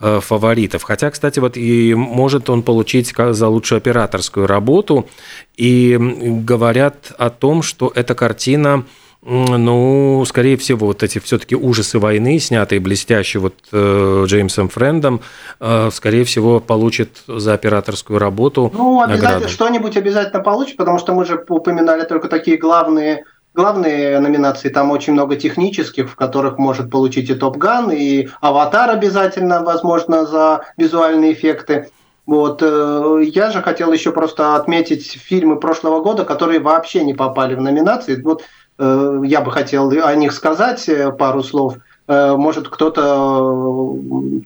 э, 0.00 0.20
фаворитов. 0.20 0.82
Хотя, 0.82 1.10
кстати, 1.10 1.38
вот 1.38 1.56
и 1.56 1.94
может 1.94 2.50
он 2.50 2.62
получить 2.62 3.14
за 3.16 3.48
лучшую 3.48 3.78
операторскую 3.78 4.46
работу. 4.46 5.08
И 5.56 5.96
говорят 5.98 7.12
о 7.16 7.30
том, 7.30 7.62
что 7.62 7.90
эта 7.94 8.14
картина 8.14 8.84
ну, 9.24 10.22
скорее 10.26 10.56
всего, 10.58 10.88
вот 10.88 11.02
эти 11.02 11.18
все-таки 11.18 11.56
ужасы 11.56 11.98
войны, 11.98 12.38
снятые 12.38 12.80
блестяще 12.80 13.38
вот 13.38 13.54
э, 13.72 14.24
Джеймсом 14.26 14.68
Френдом, 14.68 15.22
э, 15.60 15.88
скорее 15.92 16.24
всего, 16.24 16.60
получит 16.60 17.22
за 17.26 17.54
операторскую 17.54 18.18
работу. 18.18 18.70
Ну, 18.74 19.00
обязательно 19.00 19.48
что-нибудь 19.48 19.96
обязательно 19.96 20.42
получит, 20.42 20.76
потому 20.76 20.98
что 20.98 21.14
мы 21.14 21.24
же 21.24 21.42
упоминали 21.48 22.04
только 22.04 22.28
такие 22.28 22.58
главные 22.58 23.24
главные 23.54 24.18
номинации, 24.18 24.68
там 24.68 24.90
очень 24.90 25.12
много 25.12 25.36
технических, 25.36 26.10
в 26.10 26.16
которых 26.16 26.58
может 26.58 26.90
получить 26.90 27.30
и 27.30 27.34
Топ 27.34 27.56
Ган, 27.56 27.92
и 27.92 28.28
Аватар 28.40 28.90
обязательно, 28.90 29.62
возможно, 29.62 30.26
за 30.26 30.64
визуальные 30.76 31.34
эффекты. 31.34 31.88
Вот. 32.26 32.62
Э, 32.62 33.22
я 33.22 33.50
же 33.50 33.62
хотел 33.62 33.92
еще 33.92 34.10
просто 34.10 34.56
отметить 34.56 35.06
фильмы 35.06 35.56
прошлого 35.56 36.02
года, 36.02 36.24
которые 36.24 36.58
вообще 36.58 37.04
не 37.04 37.14
попали 37.14 37.54
в 37.54 37.60
номинации. 37.60 38.20
Вот 38.20 38.42
я 38.78 39.40
бы 39.40 39.50
хотел 39.50 39.90
о 39.90 40.14
них 40.14 40.32
сказать 40.32 40.88
пару 41.18 41.42
слов. 41.42 41.76
Может, 42.06 42.68
кто-то 42.68 43.98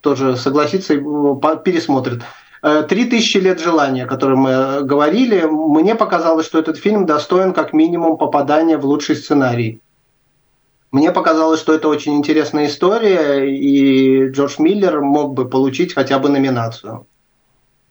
тоже 0.03 0.37
согласится 0.37 0.95
и 0.95 0.99
пересмотрит. 1.64 2.22
«Три 2.89 3.05
тысячи 3.05 3.39
лет 3.39 3.61
желания», 3.61 4.05
о 4.05 4.09
котором 4.09 4.41
мы 4.41 4.83
говорили, 4.83 5.45
мне 5.45 5.95
показалось, 5.95 6.47
что 6.47 6.59
этот 6.59 6.76
фильм 6.76 7.07
достоин 7.07 7.53
как 7.53 7.72
минимум 7.72 8.16
попадания 8.16 8.76
в 8.76 8.85
лучший 8.85 9.16
сценарий. 9.16 9.81
Мне 10.91 11.12
показалось, 11.12 11.61
что 11.61 11.74
это 11.74 11.89
очень 11.89 12.14
интересная 12.14 12.66
история, 12.66 13.45
и 13.45 14.29
Джордж 14.31 14.57
Миллер 14.59 15.01
мог 15.03 15.35
бы 15.35 15.49
получить 15.49 15.95
хотя 15.95 16.18
бы 16.18 16.31
номинацию. 16.31 17.07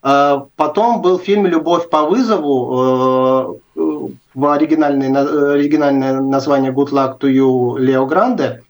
Потом 0.01 1.01
был 1.01 1.19
фильм 1.19 1.45
«Любовь 1.45 1.89
по 1.89 2.03
вызову», 2.03 3.53
э, 3.53 3.53
в 4.37 4.45
оригинальное, 4.45 5.53
оригинальное 5.53 6.21
название 6.21 6.71
«Good 6.71 6.91
Luck 6.91 7.19
to 7.19 7.27
You» 7.27 7.79
Лео 7.79 8.05
Гранде. 8.05 8.61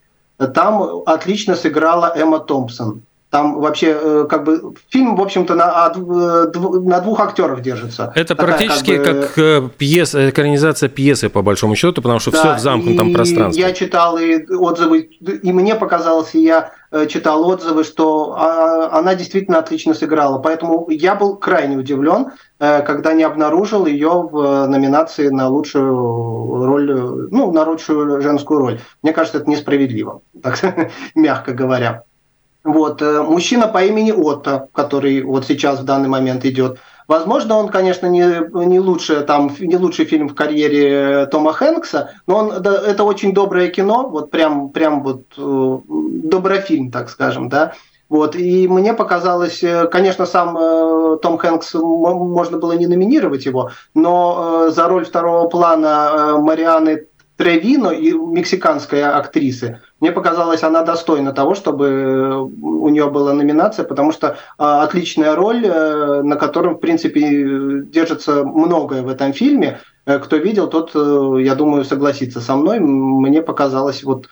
Там 0.53 1.01
отлично 1.05 1.55
сыграла 1.55 2.13
Эмма 2.15 2.39
Томпсон. 2.39 3.01
Там 3.29 3.59
вообще 3.59 3.97
э, 4.01 4.25
как 4.29 4.45
бы 4.45 4.73
фильм, 4.89 5.17
в 5.17 5.21
общем-то, 5.21 5.55
на, 5.55 5.91
э, 5.93 6.59
на 6.79 7.01
двух 7.01 7.19
актеров 7.19 7.61
держится. 7.61 8.13
Это 8.15 8.33
Такая, 8.35 8.57
практически 8.57 8.97
как, 8.97 9.15
бы... 9.15 9.21
как 9.23 9.37
э, 9.37 9.69
пьеса, 9.77 10.29
экранизация 10.29 10.87
пьесы, 10.87 11.27
по 11.27 11.41
большому 11.41 11.75
счету, 11.75 12.01
потому 12.01 12.19
что 12.19 12.31
да, 12.31 12.37
все 12.37 12.55
в 12.55 12.59
замкнутом 12.59 13.11
пространстве. 13.11 13.61
Я 13.61 13.73
читал 13.73 14.17
и 14.17 14.45
отзывы, 14.49 14.99
и 14.99 15.51
мне 15.51 15.75
показалось, 15.75 16.33
и 16.35 16.43
я 16.43 16.71
читал 17.09 17.47
отзывы, 17.47 17.83
что 17.83 18.35
а, 18.37 18.97
она 18.97 19.15
действительно 19.15 19.59
отлично 19.59 19.93
сыграла. 19.93 20.39
Поэтому 20.39 20.87
я 20.89 21.15
был 21.15 21.35
крайне 21.35 21.77
удивлен, 21.77 22.31
когда 22.57 23.13
не 23.13 23.23
обнаружил 23.23 23.85
ее 23.85 24.27
в 24.31 24.67
номинации 24.67 25.29
на 25.29 25.49
лучшую 25.49 26.65
роль, 26.65 27.27
ну, 27.31 27.51
на 27.51 27.63
лучшую 27.63 28.21
женскую 28.21 28.59
роль. 28.59 28.79
Мне 29.03 29.13
кажется, 29.13 29.39
это 29.39 29.49
несправедливо, 29.49 30.21
так 30.41 30.59
мягко 31.15 31.53
говоря. 31.53 32.03
Вот, 32.67 33.01
э, 33.01 33.21
мужчина 33.21 33.67
по 33.67 33.85
имени 33.85 34.11
Отто, 34.11 34.67
который 34.73 35.23
вот 35.23 35.45
сейчас 35.45 35.79
в 35.79 35.85
данный 35.85 36.09
момент 36.09 36.43
идет. 36.43 36.79
Возможно, 37.07 37.55
он, 37.55 37.69
конечно, 37.69 38.07
не, 38.07 38.41
не, 38.65 38.81
лучший, 38.81 39.21
там, 39.21 39.49
не 39.57 39.77
лучший 39.77 40.03
фильм 40.03 40.27
в 40.27 40.35
карьере 40.35 40.89
э, 40.89 41.25
Тома 41.27 41.53
Хэнкса, 41.53 42.11
но 42.27 42.35
он, 42.35 42.61
да, 42.61 42.81
это 42.85 43.05
очень 43.05 43.33
доброе 43.33 43.69
кино, 43.69 44.09
вот 44.09 44.31
прям, 44.31 44.69
прям 44.69 45.01
вот 45.01 45.21
э, 45.37 45.77
доброфильм, 46.29 46.91
так 46.91 47.09
скажем, 47.09 47.49
да. 47.49 47.73
Вот, 48.09 48.35
и 48.35 48.67
мне 48.67 48.93
показалось, 48.93 49.61
э, 49.63 49.87
конечно, 49.87 50.25
сам 50.25 50.57
э, 50.57 51.17
Том 51.21 51.37
Хэнкс, 51.37 51.73
можно 51.73 52.57
было 52.57 52.71
не 52.71 52.87
номинировать 52.87 53.45
его, 53.45 53.71
но 53.93 54.67
э, 54.67 54.71
за 54.71 54.87
роль 54.87 55.05
второго 55.05 55.49
плана 55.49 56.09
э, 56.11 56.37
Марианы 56.37 57.07
Тревино, 57.35 57.89
мексиканская 57.95 59.15
актриса, 59.15 59.81
мне 59.99 60.11
показалось, 60.11 60.63
она 60.63 60.83
достойна 60.83 61.33
того, 61.33 61.53
чтобы 61.53 61.87
э, 61.87 62.35
у 62.35 62.89
нее 62.89 63.09
была 63.09 63.33
номинация, 63.33 63.83
потому 63.83 64.11
что 64.11 64.37
а, 64.57 64.83
отличная 64.83 65.35
роль, 65.35 65.65
э, 65.65 66.21
на 66.21 66.35
котором, 66.35 66.75
в 66.75 66.79
принципе, 66.79 67.83
держится 67.91 68.43
многое 68.43 69.01
в 69.01 69.07
этом 69.09 69.33
фильме. 69.33 69.79
Э, 70.05 70.19
кто 70.19 70.37
видел, 70.37 70.67
тот, 70.67 70.93
я 70.93 71.55
думаю, 71.55 71.83
согласится 71.83 72.41
со 72.41 72.55
мной. 72.55 72.79
Мне 72.79 73.41
показалось 73.41 74.03
вот 74.03 74.29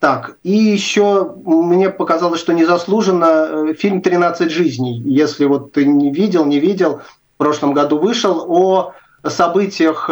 так. 0.00 0.36
И 0.42 0.52
еще 0.52 1.34
мне 1.44 1.90
показалось, 1.90 2.40
что 2.40 2.52
незаслуженно 2.52 3.74
фильм 3.74 4.00
«13 4.00 4.48
жизней». 4.48 5.00
Если 5.04 5.44
вот 5.46 5.72
ты 5.72 5.86
не 5.86 6.12
видел, 6.12 6.44
не 6.44 6.60
видел, 6.60 7.00
в 7.34 7.38
прошлом 7.38 7.72
году 7.72 7.98
вышел 7.98 8.44
о 8.48 8.92
событиях 9.28 10.10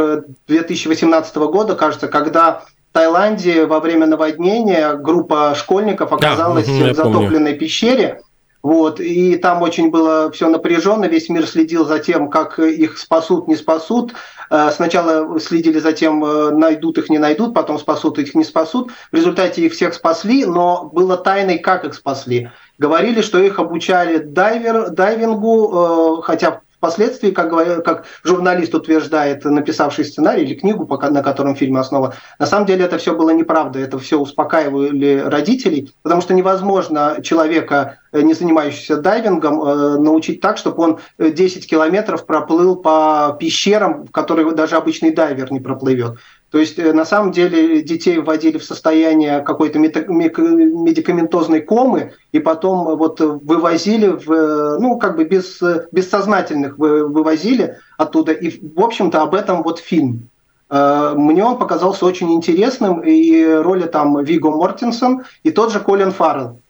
2018 0.49 1.37
года, 1.37 1.77
кажется, 1.77 2.09
когда 2.09 2.63
Таиланде 2.95 3.67
во 3.67 3.81
время 3.81 4.07
наводнения 4.07 4.95
группа 4.95 5.55
школьников 5.57 6.13
оказалась 6.13 6.67
да, 6.67 6.93
в 6.93 6.95
затопленной 6.95 7.51
помню. 7.53 7.59
пещере. 7.59 8.23
Вот, 8.65 8.99
и 8.99 9.37
там 9.37 9.61
очень 9.61 9.91
было 9.91 10.31
все 10.31 10.49
напряженно, 10.49 11.05
весь 11.05 11.29
мир 11.29 11.47
следил 11.47 11.85
за 11.85 11.99
тем, 11.99 12.31
как 12.31 12.59
их 12.59 12.97
спасут, 12.97 13.47
не 13.47 13.57
спасут. 13.57 14.15
Э, 14.49 14.71
сначала 14.75 15.39
следили 15.39 15.79
за 15.79 15.93
тем, 15.93 16.25
э, 16.25 16.51
найдут 16.51 16.97
их, 16.97 17.11
не 17.11 17.19
найдут, 17.19 17.53
потом 17.53 17.79
спасут 17.79 18.19
их, 18.19 18.35
не 18.35 18.43
спасут. 18.43 18.91
В 19.13 19.17
результате 19.17 19.67
их 19.67 19.75
всех 19.75 19.93
спасли, 19.93 20.47
но 20.47 20.89
было 20.91 21.19
тайной, 21.19 21.59
как 21.59 21.85
их 21.85 21.93
спасли. 21.93 22.51
Говорили, 22.79 23.21
что 23.21 23.39
их 23.39 23.59
обучали 23.59 24.17
дайвер, 24.17 24.89
дайвингу, 24.89 26.21
э, 26.21 26.23
хотя 26.23 26.63
Впоследствии, 26.85 27.31
как, 27.31 27.51
как 27.83 28.05
журналист 28.25 28.75
утверждает, 28.75 29.43
написавший 29.47 30.05
сценарий 30.05 30.43
или 30.43 30.55
книгу, 30.55 30.87
на 30.87 31.23
котором 31.23 31.57
фильм 31.57 31.79
основан, 31.79 32.13
на 32.39 32.45
самом 32.45 32.67
деле 32.67 32.85
это 32.85 32.99
все 32.99 33.17
было 33.17 33.31
неправда, 33.31 33.79
это 33.79 33.99
все 33.99 34.19
успокаивали 34.21 35.25
родителей, 35.25 35.95
потому 36.03 36.21
что 36.21 36.35
невозможно 36.35 37.21
человека, 37.23 38.01
э, 38.13 38.21
не 38.21 38.35
занимающегося 38.35 38.99
дайвингом, 38.99 39.63
э, 39.63 39.99
научить 39.99 40.43
так, 40.43 40.59
чтобы 40.59 40.83
он 40.83 40.99
10 41.19 41.67
километров 41.67 42.27
проплыл 42.27 42.77
по 42.77 43.35
пещерам, 43.41 44.05
в 44.05 44.11
которые 44.11 44.53
даже 44.53 44.77
обычный 44.77 45.11
дайвер 45.11 45.51
не 45.53 45.61
проплывет. 45.61 46.19
То 46.55 46.61
есть, 46.61 46.79
э, 46.79 46.93
на 46.93 47.05
самом 47.05 47.33
деле, 47.33 47.83
детей 47.83 48.19
вводили 48.19 48.59
в 48.59 48.65
состояние 48.65 49.41
какой-то 49.41 49.81
медикаментозной 49.81 51.63
комы, 51.63 52.13
и 52.31 52.39
потом 52.39 52.97
вот 52.97 53.19
вывозили, 53.19 54.07
в, 54.07 54.79
ну, 54.79 54.97
как 54.97 55.17
бы 55.17 55.25
без, 55.25 55.61
бессознательных 55.91 56.79
вывозили 56.79 57.79
оттуда. 57.99 58.31
И, 58.31 58.51
в 58.73 58.81
общем-то, 58.81 59.23
об 59.23 59.35
этом 59.35 59.65
вот 59.65 59.81
фильм. 59.81 60.29
Э, 60.71 61.15
мне 61.17 61.45
он 61.45 61.59
показался 61.59 62.07
очень 62.07 62.33
интересным, 62.33 63.01
и 63.01 63.45
роли 63.45 63.87
там 63.87 64.23
Виго 64.23 64.53
Мортенсон, 64.53 65.25
и 65.43 65.51
тот 65.51 65.73
же 65.73 65.81
Колин 65.81 66.13
Фаррелл. 66.13 66.61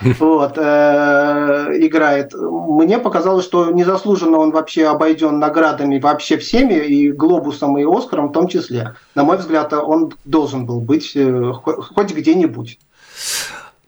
вот, 0.18 0.58
э, 0.58 1.66
играет. 1.78 2.32
Мне 2.34 2.98
показалось, 2.98 3.44
что 3.44 3.70
незаслуженно 3.70 4.38
он 4.38 4.50
вообще 4.50 4.86
обойден 4.86 5.38
наградами 5.38 5.98
вообще 5.98 6.36
всеми, 6.38 6.74
и 6.74 7.12
Глобусом, 7.12 7.78
и 7.78 7.84
Оскаром 7.84 8.28
в 8.28 8.32
том 8.32 8.48
числе. 8.48 8.94
На 9.14 9.24
мой 9.24 9.36
взгляд, 9.38 9.72
он 9.72 10.12
должен 10.24 10.66
был 10.66 10.80
быть 10.80 11.12
э, 11.14 11.52
хоть 11.52 12.12
где-нибудь. 12.12 12.78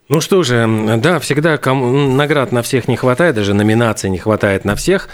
Ну 0.09 0.21
что 0.21 0.45
же, 0.45 0.69
да, 0.99 1.19
всегда 1.19 1.57
кому, 1.57 1.91
наград 2.15 2.53
на 2.53 2.63
всех 2.63 2.87
не 2.87 2.97
хватает, 2.97 3.35
даже 3.35 3.55
номинаций 3.55 4.09
не 4.09 4.19
хватает 4.19 4.65
на 4.65 4.77
всех. 4.77 5.09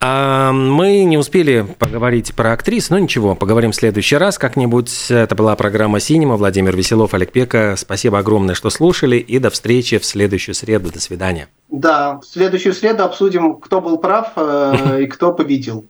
А 0.00 0.50
мы 0.50 1.04
не 1.04 1.16
успели 1.16 1.64
поговорить 1.78 2.34
про 2.34 2.52
актрис, 2.52 2.90
но 2.90 2.98
ничего, 2.98 3.36
поговорим 3.36 3.70
в 3.70 3.76
следующий 3.76 4.16
раз 4.16 4.36
как-нибудь. 4.36 5.06
Это 5.08 5.36
была 5.36 5.54
программа 5.54 6.00
«Синема». 6.00 6.36
Владимир 6.36 6.76
Веселов, 6.76 7.14
Олег 7.14 7.30
Пека. 7.30 7.74
Спасибо 7.76 8.18
огромное, 8.18 8.56
что 8.56 8.70
слушали, 8.70 9.18
и 9.18 9.38
до 9.38 9.50
встречи 9.50 9.98
в 9.98 10.04
следующую 10.04 10.56
среду. 10.56 10.90
До 10.92 11.00
свидания. 11.00 11.46
Да, 11.70 12.18
в 12.18 12.24
следующую 12.24 12.74
среду 12.74 13.04
обсудим, 13.04 13.54
кто 13.54 13.80
был 13.80 13.98
прав 13.98 14.32
э, 14.34 15.02
и 15.02 15.06
кто 15.06 15.32
победил. 15.32 15.86